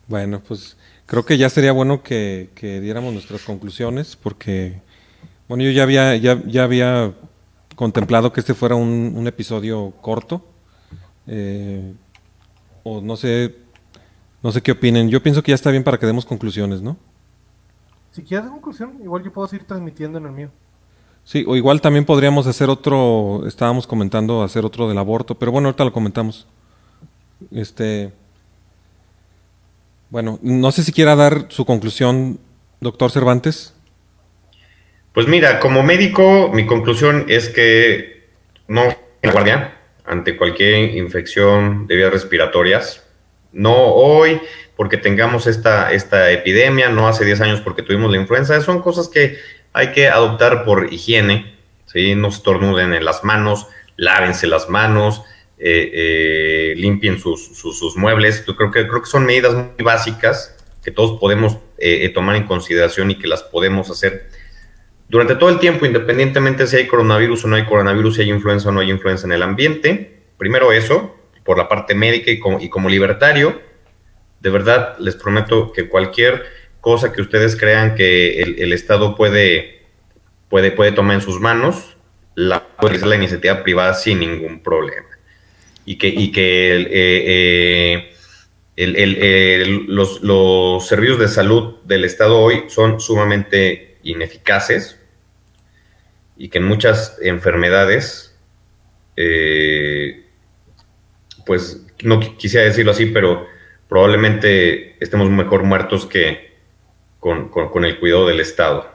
Bueno, 0.06 0.42
pues 0.46 0.76
creo 1.10 1.24
que 1.26 1.36
ya 1.36 1.50
sería 1.50 1.72
bueno 1.72 2.04
que, 2.04 2.50
que 2.54 2.80
diéramos 2.80 3.12
nuestras 3.12 3.42
conclusiones, 3.42 4.14
porque, 4.14 4.80
bueno, 5.48 5.64
yo 5.64 5.72
ya 5.72 5.82
había, 5.82 6.14
ya, 6.16 6.40
ya 6.46 6.62
había 6.62 7.12
contemplado 7.74 8.32
que 8.32 8.38
este 8.40 8.54
fuera 8.54 8.76
un, 8.76 9.12
un 9.16 9.26
episodio 9.26 9.92
corto. 10.00 10.46
eh, 11.26 11.94
o 12.84 13.00
no 13.00 13.16
sé, 13.16 13.56
no 14.42 14.52
sé 14.52 14.62
qué 14.62 14.72
opinen. 14.72 15.08
Yo 15.10 15.22
pienso 15.22 15.42
que 15.42 15.50
ya 15.52 15.56
está 15.56 15.70
bien 15.72 15.84
para 15.84 15.98
que 15.98 16.06
demos 16.06 16.24
conclusiones, 16.26 16.80
¿no? 16.82 16.96
Si 18.12 18.22
quieres 18.22 18.50
conclusión, 18.50 18.98
igual 19.02 19.22
yo 19.24 19.32
puedo 19.32 19.48
seguir 19.48 19.66
transmitiendo 19.66 20.18
en 20.18 20.26
el 20.26 20.32
mío. 20.32 20.50
Sí, 21.24 21.44
o 21.46 21.56
igual 21.56 21.80
también 21.80 22.04
podríamos 22.04 22.46
hacer 22.46 22.70
otro, 22.70 23.46
estábamos 23.46 23.86
comentando 23.86 24.42
hacer 24.42 24.64
otro 24.64 24.88
del 24.88 24.98
aborto, 24.98 25.38
pero 25.38 25.52
bueno, 25.52 25.68
ahorita 25.68 25.84
lo 25.84 25.92
comentamos. 25.92 26.46
Este, 27.50 28.12
bueno, 30.10 30.38
no 30.42 30.72
sé 30.72 30.82
si 30.82 30.92
quiera 30.92 31.16
dar 31.16 31.46
su 31.48 31.64
conclusión, 31.64 32.40
doctor 32.80 33.10
Cervantes. 33.10 33.74
Pues 35.12 35.26
mira, 35.26 35.60
como 35.60 35.82
médico, 35.82 36.50
mi 36.52 36.66
conclusión 36.66 37.26
es 37.28 37.48
que 37.48 38.28
no 38.68 38.84
la 39.22 39.32
guardia 39.32 39.76
ante 40.04 40.36
cualquier 40.36 40.96
infección 40.96 41.86
de 41.86 41.96
vías 41.96 42.12
respiratorias. 42.12 43.04
No 43.52 43.74
hoy 43.74 44.40
porque 44.76 44.96
tengamos 44.96 45.46
esta, 45.46 45.92
esta 45.92 46.30
epidemia, 46.30 46.88
no 46.88 47.06
hace 47.06 47.24
10 47.24 47.40
años 47.42 47.60
porque 47.60 47.82
tuvimos 47.82 48.10
la 48.10 48.16
influenza. 48.16 48.60
Son 48.60 48.82
cosas 48.82 49.08
que 49.08 49.38
hay 49.72 49.92
que 49.92 50.08
adoptar 50.08 50.64
por 50.64 50.92
higiene. 50.92 51.56
¿sí? 51.86 52.14
No 52.14 52.28
estornuden 52.28 52.94
en 52.94 53.04
las 53.04 53.24
manos, 53.24 53.68
lávense 53.96 54.46
las 54.46 54.68
manos, 54.68 55.22
eh, 55.62 55.90
eh, 55.92 56.74
limpien 56.76 57.18
sus, 57.18 57.56
sus- 57.56 57.96
muebles. 57.96 58.44
Yo 58.46 58.56
creo 58.56 58.70
que, 58.70 58.88
creo 58.88 59.02
que 59.02 59.10
son 59.10 59.26
medidas 59.26 59.54
muy 59.54 59.84
básicas 59.84 60.56
que 60.82 60.90
todos 60.90 61.20
podemos 61.20 61.54
eh, 61.78 62.04
eh, 62.04 62.08
tomar 62.08 62.36
en 62.36 62.44
consideración 62.44 63.10
y 63.10 63.16
que 63.16 63.28
las 63.28 63.42
podemos 63.42 63.90
hacer 63.90 64.28
durante 65.10 65.34
todo 65.34 65.50
el 65.50 65.58
tiempo, 65.58 65.84
independientemente 65.86 66.66
si 66.66 66.76
hay 66.76 66.86
coronavirus 66.86 67.44
o 67.44 67.48
no 67.48 67.56
hay 67.56 67.64
coronavirus, 67.66 68.14
si 68.16 68.22
hay 68.22 68.30
influenza 68.30 68.68
o 68.68 68.72
no 68.72 68.80
hay 68.80 68.90
influenza 68.90 69.26
en 69.26 69.32
el 69.32 69.42
ambiente. 69.42 70.22
Primero 70.38 70.72
eso, 70.72 71.16
por 71.44 71.58
la 71.58 71.68
parte 71.68 71.94
médica 71.94 72.30
y 72.30 72.38
como, 72.38 72.88
libertario, 72.88 73.60
de 74.40 74.50
verdad 74.50 74.96
les 74.98 75.16
prometo 75.16 75.72
que 75.72 75.88
cualquier 75.88 76.44
cosa 76.80 77.12
que 77.12 77.20
ustedes 77.20 77.56
crean 77.56 77.96
que 77.96 78.40
el, 78.40 78.72
Estado 78.72 79.16
puede, 79.16 79.82
puede, 80.48 80.70
puede 80.70 80.92
tomar 80.92 81.16
en 81.16 81.20
sus 81.20 81.40
manos, 81.40 81.96
la 82.36 82.66
puede 82.76 82.92
realizar 82.92 83.08
la 83.08 83.16
iniciativa 83.16 83.62
privada 83.64 83.94
sin 83.94 84.20
ningún 84.20 84.62
problema. 84.62 85.08
Y 85.90 85.98
que, 85.98 86.06
y 86.06 86.30
que 86.30 86.86
eh, 86.88 88.12
eh, 88.76 89.66
los, 89.88 90.22
los 90.22 90.86
servicios 90.86 91.18
de 91.18 91.26
salud 91.26 91.78
del 91.84 92.04
Estado 92.04 92.38
hoy 92.38 92.62
son 92.68 93.00
sumamente 93.00 93.96
ineficaces 94.04 95.00
y 96.36 96.48
que 96.48 96.58
en 96.58 96.64
muchas 96.64 97.18
enfermedades, 97.20 98.38
eh, 99.16 100.26
pues 101.44 101.84
no 102.04 102.20
qui- 102.20 102.36
quisiera 102.36 102.66
decirlo 102.66 102.92
así, 102.92 103.06
pero 103.06 103.46
probablemente 103.88 104.94
estemos 105.02 105.28
mejor 105.28 105.64
muertos 105.64 106.06
que 106.06 106.52
con, 107.18 107.48
con- 107.48 107.84
el 107.84 107.98
cuidado 107.98 108.28
del 108.28 108.38
Estado. 108.38 108.88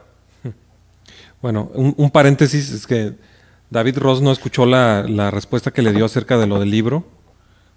Bueno, 1.42 1.70
un 1.74 2.10
paréntesis 2.10 2.72
es 2.72 2.86
que 2.86 3.12
David 3.70 3.98
Ross 3.98 4.20
no 4.22 4.32
escuchó 4.32 4.64
la, 4.66 5.04
la 5.08 5.30
respuesta 5.30 5.70
que 5.72 5.82
le 5.82 5.92
dio 5.92 6.04
acerca 6.04 6.38
de 6.38 6.46
lo 6.46 6.58
del 6.60 6.70
libro. 6.70 7.04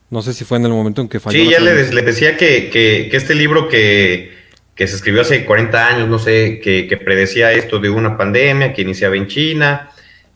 No 0.09 0.21
sé 0.21 0.33
si 0.33 0.43
fue 0.45 0.57
en 0.57 0.65
el 0.65 0.71
momento 0.71 1.01
en 1.01 1.07
que 1.09 1.19
falló. 1.19 1.37
Sí, 1.39 1.49
ya 1.49 1.59
le, 1.59 1.73
decía 2.01 2.37
que, 2.37 2.69
que- 2.69 3.09
que 3.11 3.17
este 3.17 3.35
libro 3.35 3.67
que, 3.67 4.31
que 4.75 4.87
se 4.87 4.95
escribió 4.95 5.21
hace 5.21 5.45
40 5.45 5.87
años, 5.87 6.07
no 6.07 6.17
sé, 6.19 6.59
que, 6.63 6.87
que 6.87 6.97
predecía 6.97 7.51
esto 7.53 7.79
de 7.79 7.89
una 7.89 8.17
pandemia 8.17 8.73
que 8.73 8.81
iniciaba 8.81 9.15
en 9.15 9.27
China, 9.27 9.91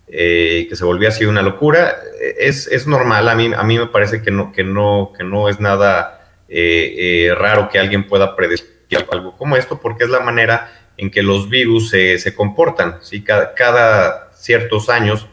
eh, 0.08 0.68
que 0.70 0.76
se 0.76 0.86
volvía 0.86 1.10
así 1.10 1.26
una 1.26 1.42
locura, 1.42 1.96
eh, 2.22 2.36
es, 2.40 2.68
es 2.68 2.86
normal. 2.88 3.28
A 3.30 3.36
mí, 3.36 3.52
a 3.56 3.64
mí 3.64 3.78
me 3.80 3.88
parece 3.88 4.22
que 4.22 4.30
no, 4.32 4.52
que 4.52 4.64
no, 4.64 5.12
que 5.18 5.24
no 5.24 5.50
es 5.50 5.60
nada 5.60 6.30
eh, 6.50 6.94
eh, 7.30 7.36
raro 7.36 7.70
que 7.70 7.80
alguien 7.80 8.08
pueda 8.08 8.36
predecir 8.36 8.68
algo 9.12 9.36
como 9.38 9.58
esto, 9.58 9.80
porque 9.82 10.04
es 10.04 10.10
la 10.12 10.20
manera 10.20 10.72
en 10.98 11.10
que 11.10 11.24
los 11.24 11.50
virus 11.50 11.90
se- 11.90 12.20
se 12.20 12.36
comportan. 12.36 12.98
¿sí? 13.02 13.24
Cada, 13.24 13.56
cada 13.56 14.30
ciertos 14.36 14.90
años 14.90 15.28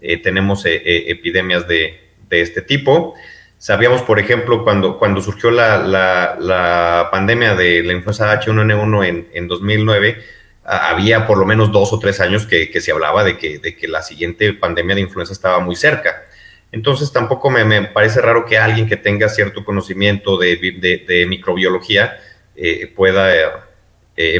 eh, 0.00 0.18
tenemos 0.22 0.64
eh, 0.66 0.82
eh, 0.84 1.04
epidemias 1.08 1.66
de, 1.66 2.00
este 2.30 2.60
tipo. 2.60 3.14
Sabíamos, 3.56 4.02
por 4.02 4.18
ejemplo, 4.18 4.64
cuando, 4.64 4.98
cuando 4.98 5.20
surgió 5.20 5.50
la, 5.50 5.78
la- 5.78 6.36
la 6.38 7.08
pandemia 7.10 7.54
de 7.54 7.82
la 7.82 7.92
influenza 7.92 8.38
H1N1 8.40 9.06
en, 9.06 9.28
en 9.32 9.48
2009, 9.48 10.22
ah, 10.64 10.90
había 10.90 11.26
por 11.26 11.38
lo 11.38 11.46
menos 11.46 11.72
dos 11.72 11.92
o 11.92 11.98
tres 11.98 12.20
años 12.20 12.46
que, 12.46 12.68
se 12.80 12.92
hablaba 12.92 13.24
de 13.24 13.38
que, 13.38 13.58
de 13.58 13.76
que 13.76 13.88
la 13.88 14.02
siguiente 14.02 14.52
pandemia 14.52 14.96
de 14.96 15.02
influenza 15.02 15.32
estaba 15.32 15.60
muy 15.60 15.76
cerca. 15.76 16.24
Entonces 16.72 17.12
tampoco 17.12 17.48
me, 17.48 17.64
me 17.64 17.82
parece 17.84 18.20
raro 18.20 18.44
que 18.44 18.58
alguien 18.58 18.88
que 18.88 18.96
tenga 18.96 19.28
cierto 19.28 19.64
conocimiento 19.64 20.36
de, 20.36 21.24
microbiología 21.28 22.18
eh, 22.56 22.92
pueda 22.94 23.68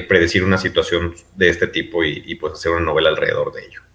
predecir 0.09 0.43
una 0.43 0.59
situación 0.59 1.15
de 1.37 1.49
este 1.51 1.69
tipo 1.69 2.03
y, 2.03 2.23
y, 2.27 2.35
pues 2.35 2.55
hacer 2.55 2.73
una 2.73 2.81
novela 2.85 3.11
alrededor 3.11 3.53
de 3.53 3.65
ello. 3.65 3.87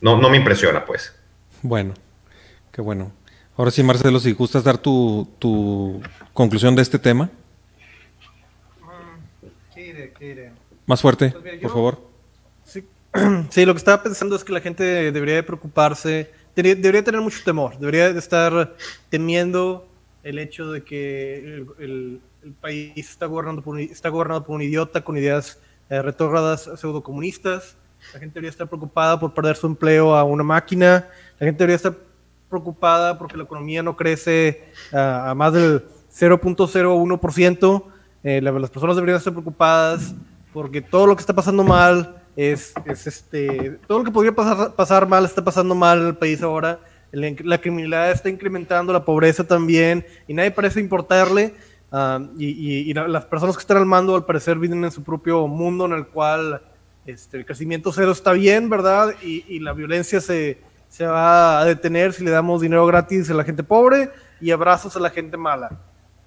No, 0.00 0.20
no 0.20 0.28
me 0.30 0.36
impresiona, 0.36 0.84
pues. 0.84 1.14
Bueno, 1.62 1.94
qué 2.72 2.80
bueno. 2.82 3.12
Ahora 3.56 3.70
sí, 3.70 3.82
Marcelo, 3.82 4.20
si 4.20 4.32
gustas 4.32 4.62
dar 4.64 4.76
tu, 4.78 5.28
tu 5.38 6.02
conclusión 6.34 6.74
de 6.76 6.82
este 6.82 6.98
tema. 6.98 7.30
¿Qué 9.74 9.82
diré? 9.82 10.12
¿Qué 10.18 10.24
diré? 10.28 10.52
Más 10.86 11.00
fuerte, 11.00 11.30
Pues 11.30 11.54
yo- 11.54 11.60
por 11.62 11.70
favor. 11.70 12.00
Sí, 12.64 12.84
sí, 13.50 13.64
lo 13.64 13.72
que 13.74 13.78
estaba 13.78 14.02
pensando 14.02 14.36
es 14.36 14.44
que 14.44 14.52
la 14.52 14.60
gente 14.60 14.84
debería 15.10 15.36
de 15.36 15.42
preocuparse, 15.42 16.30
debería, 16.54 16.74
debería 16.76 17.02
tener 17.04 17.20
mucho 17.20 17.40
temor, 17.44 17.78
debería 17.78 18.12
de 18.12 18.18
estar 18.18 18.74
temiendo 19.10 19.88
el 20.22 20.38
hecho 20.38 20.70
de 20.72 20.82
que 20.84 21.36
el, 21.38 21.66
el- 21.78 22.20
el 22.44 22.52
país 22.52 22.92
está 22.96 23.26
gobernado, 23.26 23.60
por 23.60 23.74
un, 23.74 23.80
está 23.80 24.08
gobernado 24.08 24.44
por 24.44 24.54
un 24.54 24.62
idiota 24.62 25.02
con 25.02 25.16
ideas 25.16 25.58
eh, 25.90 26.00
retrógradas 26.00 26.70
pseudocomunistas. 26.76 27.76
La 28.14 28.20
gente 28.20 28.34
debería 28.34 28.50
estar 28.50 28.66
preocupada 28.68 29.18
por 29.20 29.32
perder 29.34 29.56
su 29.56 29.66
empleo 29.66 30.14
a 30.14 30.24
una 30.24 30.42
máquina. 30.44 31.06
La 31.38 31.44
gente 31.46 31.58
debería 31.58 31.76
estar 31.76 31.94
preocupada 32.48 33.18
porque 33.18 33.36
la 33.36 33.42
economía 33.44 33.82
no 33.82 33.96
crece 33.96 34.64
a, 34.92 35.30
a 35.30 35.34
más 35.34 35.52
del 35.52 35.84
0.01%. 36.12 37.82
Eh, 38.22 38.40
la- 38.40 38.52
las 38.52 38.70
personas 38.70 38.96
deberían 38.96 39.18
estar 39.18 39.32
preocupadas 39.32 40.14
porque 40.52 40.80
todo 40.82 41.06
lo 41.06 41.14
que 41.16 41.20
está 41.20 41.34
pasando 41.34 41.62
mal 41.62 42.22
es, 42.34 42.72
es 42.86 43.06
este 43.06 43.78
todo 43.86 43.98
lo 43.98 44.04
que 44.04 44.10
podría 44.10 44.32
pasar, 44.34 44.74
pasar 44.74 45.06
mal 45.08 45.24
está 45.24 45.42
pasando 45.44 45.74
mal 45.74 46.00
en 46.00 46.06
el 46.08 46.16
país 46.16 46.42
ahora. 46.42 46.80
La, 47.12 47.28
la 47.44 47.58
criminalidad 47.58 48.10
está 48.10 48.28
incrementando, 48.28 48.92
la 48.92 49.04
pobreza 49.04 49.44
también, 49.44 50.04
y 50.26 50.34
nadie 50.34 50.50
parece 50.50 50.80
importarle. 50.80 51.54
ah, 51.92 52.20
y 52.36 52.46
y- 52.48 52.90
y 52.90 52.94
la- 52.94 53.06
las 53.08 53.24
personas 53.26 53.56
que 53.56 53.60
están 53.60 53.76
al 53.76 53.86
mando, 53.86 54.16
al 54.16 54.24
parecer, 54.24 54.58
viven 54.58 54.84
en 54.84 54.90
su 54.90 55.02
propio 55.04 55.46
mundo 55.46 55.86
en 55.86 55.92
el 55.92 56.06
cual 56.08 56.60
este, 57.06 57.38
el 57.38 57.46
crecimiento 57.46 57.92
cero 57.92 58.12
está 58.12 58.32
bien, 58.32 58.68
¿verdad? 58.68 59.14
Y, 59.22 59.44
y 59.48 59.60
la 59.60 59.72
violencia 59.72 60.20
se, 60.20 60.58
se 60.88 61.06
va 61.06 61.60
a 61.60 61.64
detener 61.64 62.12
si 62.12 62.24
le 62.24 62.30
damos 62.30 62.60
dinero 62.60 62.86
gratis 62.86 63.30
a 63.30 63.34
la 63.34 63.44
gente 63.44 63.62
pobre 63.62 64.10
y 64.40 64.50
abrazos 64.50 64.96
a 64.96 65.00
la 65.00 65.10
gente 65.10 65.36
mala. 65.36 65.70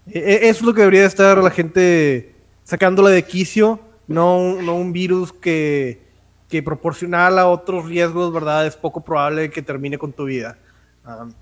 E- 0.08 0.20
e- 0.20 0.50
Eso 0.50 0.60
es 0.60 0.66
lo 0.66 0.74
que 0.74 0.82
debería 0.82 1.06
estar 1.06 1.38
la 1.38 1.52
gente 1.52 2.34
sacándola 2.64 3.10
de 3.10 3.24
quicio, 3.24 3.80
no, 4.08 4.62
no 4.62 4.76
un 4.76 4.92
virus 4.94 5.32
que, 5.34 6.02
que 6.48 6.64
proporcional 6.64 7.38
a 7.40 7.48
otros 7.48 7.86
riesgos, 7.86 8.32
¿verdad? 8.34 8.66
Es 8.66 8.76
poco 8.76 9.02
probable 9.04 9.50
que 9.50 9.62
termine 9.62 9.98
con 9.98 10.14
tu 10.14 10.26
vida. 10.26 10.58
Um, 11.06 11.34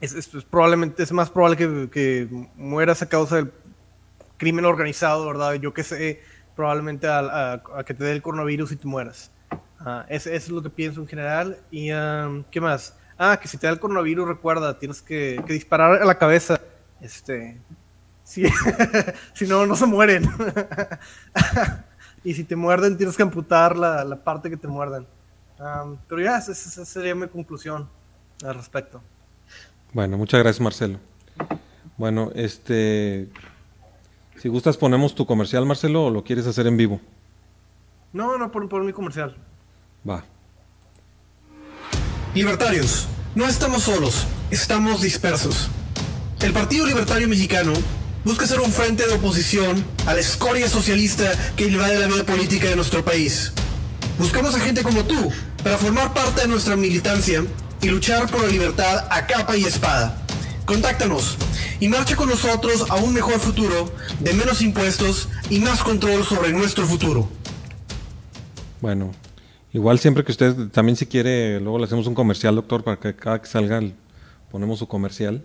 es, 0.00 0.14
es- 0.14 0.34
es 0.34 0.44
probablemente, 0.44 1.02
es 1.02 1.12
más 1.12 1.30
probable 1.30 1.56
que, 1.56 1.88
que 1.92 2.28
mueras 2.56 3.02
a 3.02 3.08
causa 3.08 3.36
del 3.36 3.52
crimen 4.36 4.64
organizado, 4.64 5.26
¿verdad? 5.26 5.54
Yo 5.54 5.72
qué 5.72 5.84
sé, 5.84 6.20
probablemente 6.62 7.08
a, 7.08 7.18
a- 7.18 7.62
a 7.78 7.84
que 7.84 7.92
te 7.92 8.04
dé 8.04 8.12
el 8.12 8.22
coronavirus 8.22 8.70
y 8.70 8.76
te 8.76 8.86
mueras. 8.86 9.32
Ah, 9.80 10.06
es- 10.08 10.28
eso 10.28 10.46
es 10.46 10.48
lo 10.50 10.62
que 10.62 10.70
pienso 10.70 11.00
en 11.00 11.08
general. 11.08 11.58
¿Y 11.72 11.90
um, 11.92 12.44
qué 12.52 12.60
más? 12.60 12.96
Ah, 13.18 13.36
que 13.40 13.48
si 13.48 13.56
te 13.58 13.66
da 13.66 13.72
el 13.72 13.80
coronavirus, 13.80 14.28
recuerda, 14.28 14.78
tienes 14.78 15.02
que, 15.02 15.42
que 15.44 15.52
disparar 15.54 16.00
a 16.00 16.04
la 16.04 16.16
cabeza. 16.16 16.60
Este, 17.00 17.58
si, 18.22 18.44
si 19.34 19.46
no, 19.48 19.66
no 19.66 19.74
se 19.74 19.86
mueren. 19.86 20.22
y 22.24 22.32
si 22.34 22.44
te 22.44 22.54
muerden, 22.54 22.96
tienes 22.96 23.16
que 23.16 23.24
amputar 23.24 23.76
la, 23.76 24.04
la 24.04 24.22
parte 24.22 24.48
que 24.48 24.56
te 24.56 24.68
muerdan. 24.68 25.04
Um, 25.58 25.96
pero 26.08 26.20
ya, 26.22 26.38
esa, 26.38 26.52
esa 26.52 26.84
sería 26.84 27.16
mi 27.16 27.26
conclusión 27.26 27.88
al 28.44 28.54
respecto. 28.54 29.02
Bueno, 29.92 30.16
muchas 30.16 30.38
gracias, 30.40 30.60
Marcelo. 30.60 31.00
Bueno, 31.96 32.30
este. 32.36 33.28
Si 34.42 34.48
gustas, 34.48 34.76
ponemos 34.76 35.14
tu 35.14 35.24
comercial, 35.24 35.64
Marcelo, 35.66 36.06
o 36.06 36.10
lo 36.10 36.24
quieres 36.24 36.48
hacer 36.48 36.66
en 36.66 36.76
vivo. 36.76 37.00
No, 38.12 38.36
no, 38.38 38.50
por, 38.50 38.68
por 38.68 38.82
mi 38.82 38.92
comercial. 38.92 39.36
Va. 40.08 40.24
Libertarios, 42.34 43.06
no 43.36 43.46
estamos 43.46 43.84
solos, 43.84 44.26
estamos 44.50 45.00
dispersos. 45.00 45.70
El 46.40 46.52
Partido 46.52 46.88
Libertario 46.88 47.28
Mexicano 47.28 47.72
busca 48.24 48.44
ser 48.48 48.58
un 48.58 48.72
frente 48.72 49.06
de 49.06 49.14
oposición 49.14 49.84
a 50.06 50.14
la 50.14 50.18
escoria 50.18 50.68
socialista 50.68 51.30
que 51.54 51.68
invade 51.68 52.00
la 52.00 52.08
vida 52.08 52.24
política 52.24 52.66
de 52.66 52.74
nuestro 52.74 53.04
país. 53.04 53.52
Buscamos 54.18 54.56
a 54.56 54.58
gente 54.58 54.82
como 54.82 55.04
tú 55.04 55.30
para 55.62 55.78
formar 55.78 56.12
parte 56.14 56.40
de 56.40 56.48
nuestra 56.48 56.74
militancia 56.74 57.44
y 57.80 57.86
luchar 57.90 58.28
por 58.28 58.42
la 58.42 58.48
libertad 58.48 59.06
a 59.08 59.24
capa 59.24 59.56
y 59.56 59.62
espada. 59.66 60.21
Contáctanos 60.66 61.36
y 61.80 61.88
marcha 61.88 62.14
con 62.16 62.28
nosotros 62.28 62.86
a 62.90 62.96
un 62.96 63.12
mejor 63.12 63.34
futuro, 63.40 63.90
de 64.20 64.32
menos 64.32 64.62
impuestos 64.62 65.28
y 65.50 65.58
más 65.58 65.82
control 65.82 66.24
sobre 66.24 66.52
nuestro 66.52 66.84
futuro. 66.86 67.28
Bueno, 68.80 69.12
igual 69.72 69.98
siempre 69.98 70.24
que 70.24 70.32
usted 70.32 70.54
también 70.72 70.96
si 70.96 71.06
quiere, 71.06 71.60
luego 71.60 71.78
le 71.78 71.84
hacemos 71.84 72.06
un 72.06 72.14
comercial, 72.14 72.54
doctor, 72.54 72.84
para 72.84 72.98
que 72.98 73.14
cada 73.14 73.40
que 73.40 73.48
salga 73.48 73.78
el- 73.78 73.94
ponemos 74.50 74.78
su 74.78 74.86
comercial 74.86 75.42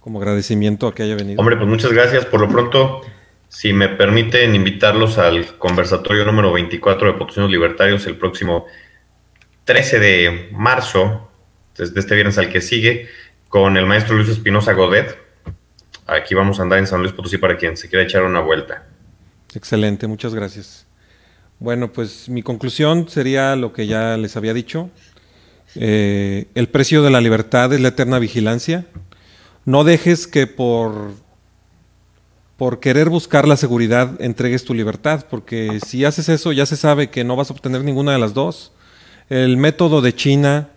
como 0.00 0.18
agradecimiento 0.18 0.86
a 0.86 0.94
que 0.94 1.02
haya 1.04 1.14
venido. 1.14 1.40
Hombre, 1.40 1.56
pues 1.56 1.68
muchas 1.68 1.92
gracias. 1.92 2.26
Por 2.26 2.40
lo 2.40 2.48
pronto, 2.48 3.00
si 3.48 3.72
me 3.72 3.88
permiten 3.88 4.54
invitarlos 4.54 5.16
al 5.18 5.56
conversatorio 5.58 6.24
número 6.26 6.52
24 6.52 7.12
de 7.12 7.18
Potosinos 7.18 7.50
Libertarios 7.50 8.06
el 8.06 8.16
próximo 8.16 8.66
13 9.64 9.98
de 9.98 10.48
marzo, 10.52 11.30
desde 11.76 11.98
este 12.00 12.14
viernes 12.14 12.36
al 12.38 12.50
que 12.50 12.60
sigue, 12.60 13.08
con 13.54 13.76
el 13.76 13.86
maestro 13.86 14.16
Luis 14.16 14.30
Espinosa 14.30 14.72
Godet. 14.72 15.16
Aquí 16.08 16.34
vamos 16.34 16.58
a 16.58 16.64
andar 16.64 16.80
en 16.80 16.88
San 16.88 17.02
Luis 17.02 17.12
Potosí 17.12 17.38
para 17.38 17.56
quien 17.56 17.76
se 17.76 17.88
quiera 17.88 18.04
echar 18.04 18.24
una 18.24 18.40
vuelta. 18.40 18.84
Excelente, 19.54 20.08
muchas 20.08 20.34
gracias. 20.34 20.88
Bueno, 21.60 21.92
pues 21.92 22.28
mi 22.28 22.42
conclusión 22.42 23.08
sería 23.08 23.54
lo 23.54 23.72
que 23.72 23.86
ya 23.86 24.16
les 24.16 24.36
había 24.36 24.54
dicho. 24.54 24.90
Eh, 25.76 26.46
el 26.56 26.68
precio 26.68 27.04
de 27.04 27.12
la 27.12 27.20
libertad 27.20 27.72
es 27.72 27.80
la 27.80 27.90
eterna 27.90 28.18
vigilancia. 28.18 28.86
No 29.64 29.84
dejes 29.84 30.26
que 30.26 30.48
por, 30.48 31.12
por 32.56 32.80
querer 32.80 33.08
buscar 33.08 33.46
la 33.46 33.56
seguridad 33.56 34.20
entregues 34.20 34.64
tu 34.64 34.74
libertad, 34.74 35.26
porque 35.30 35.78
si 35.86 36.04
haces 36.04 36.28
eso 36.28 36.50
ya 36.50 36.66
se 36.66 36.76
sabe 36.76 37.08
que 37.08 37.22
no 37.22 37.36
vas 37.36 37.50
a 37.50 37.54
obtener 37.54 37.84
ninguna 37.84 38.14
de 38.14 38.18
las 38.18 38.34
dos. 38.34 38.72
El 39.28 39.58
método 39.58 40.00
de 40.00 40.12
China, 40.12 40.70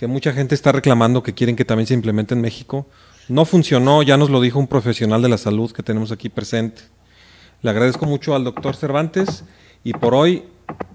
que 0.00 0.06
mucha 0.06 0.32
gente 0.32 0.54
está 0.54 0.72
reclamando 0.72 1.22
que 1.22 1.34
quieren 1.34 1.56
que 1.56 1.66
también 1.66 1.86
se 1.86 1.92
implemente 1.92 2.32
en 2.32 2.40
México, 2.40 2.86
no 3.28 3.44
funcionó, 3.44 4.02
ya 4.02 4.16
nos 4.16 4.30
lo 4.30 4.40
dijo 4.40 4.58
un 4.58 4.66
profesional 4.66 5.20
de 5.20 5.28
la 5.28 5.36
salud 5.36 5.70
que 5.72 5.82
tenemos 5.82 6.10
aquí 6.10 6.30
presente. 6.30 6.80
Le 7.60 7.68
agradezco 7.68 8.06
mucho 8.06 8.34
al 8.34 8.42
doctor 8.42 8.74
Cervantes 8.74 9.44
y 9.84 9.92
por 9.92 10.14
hoy 10.14 10.44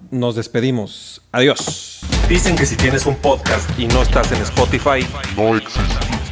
nos 0.10 0.34
despedimos. 0.34 1.22
Adiós. 1.32 2.00
Dicen 2.28 2.56
que 2.56 2.66
si 2.66 2.76
tienes 2.78 3.06
un 3.06 3.16
podcast 3.18 3.70
y 3.78 3.86
no 3.86 4.02
estás 4.02 4.32
en 4.32 4.42
Spotify, 4.42 5.06
No 5.38 5.56
existe. 5.56 5.84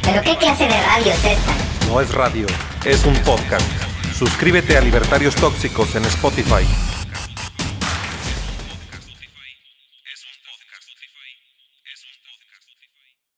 ¿Pero 0.02 0.20
qué 0.22 0.36
clase 0.36 0.64
de 0.64 0.82
radio 0.82 1.12
es 1.12 1.24
esta? 1.24 1.52
no 1.86 2.00
es 2.00 2.12
radio, 2.12 2.46
es 2.84 3.06
un 3.06 3.14
podcast. 3.18 3.70
Suscríbete 4.18 4.76
a 4.76 4.80
Libertarios 4.80 5.36
Tóxicos 5.36 5.94
en 5.94 6.04
Spotify. 6.06 6.66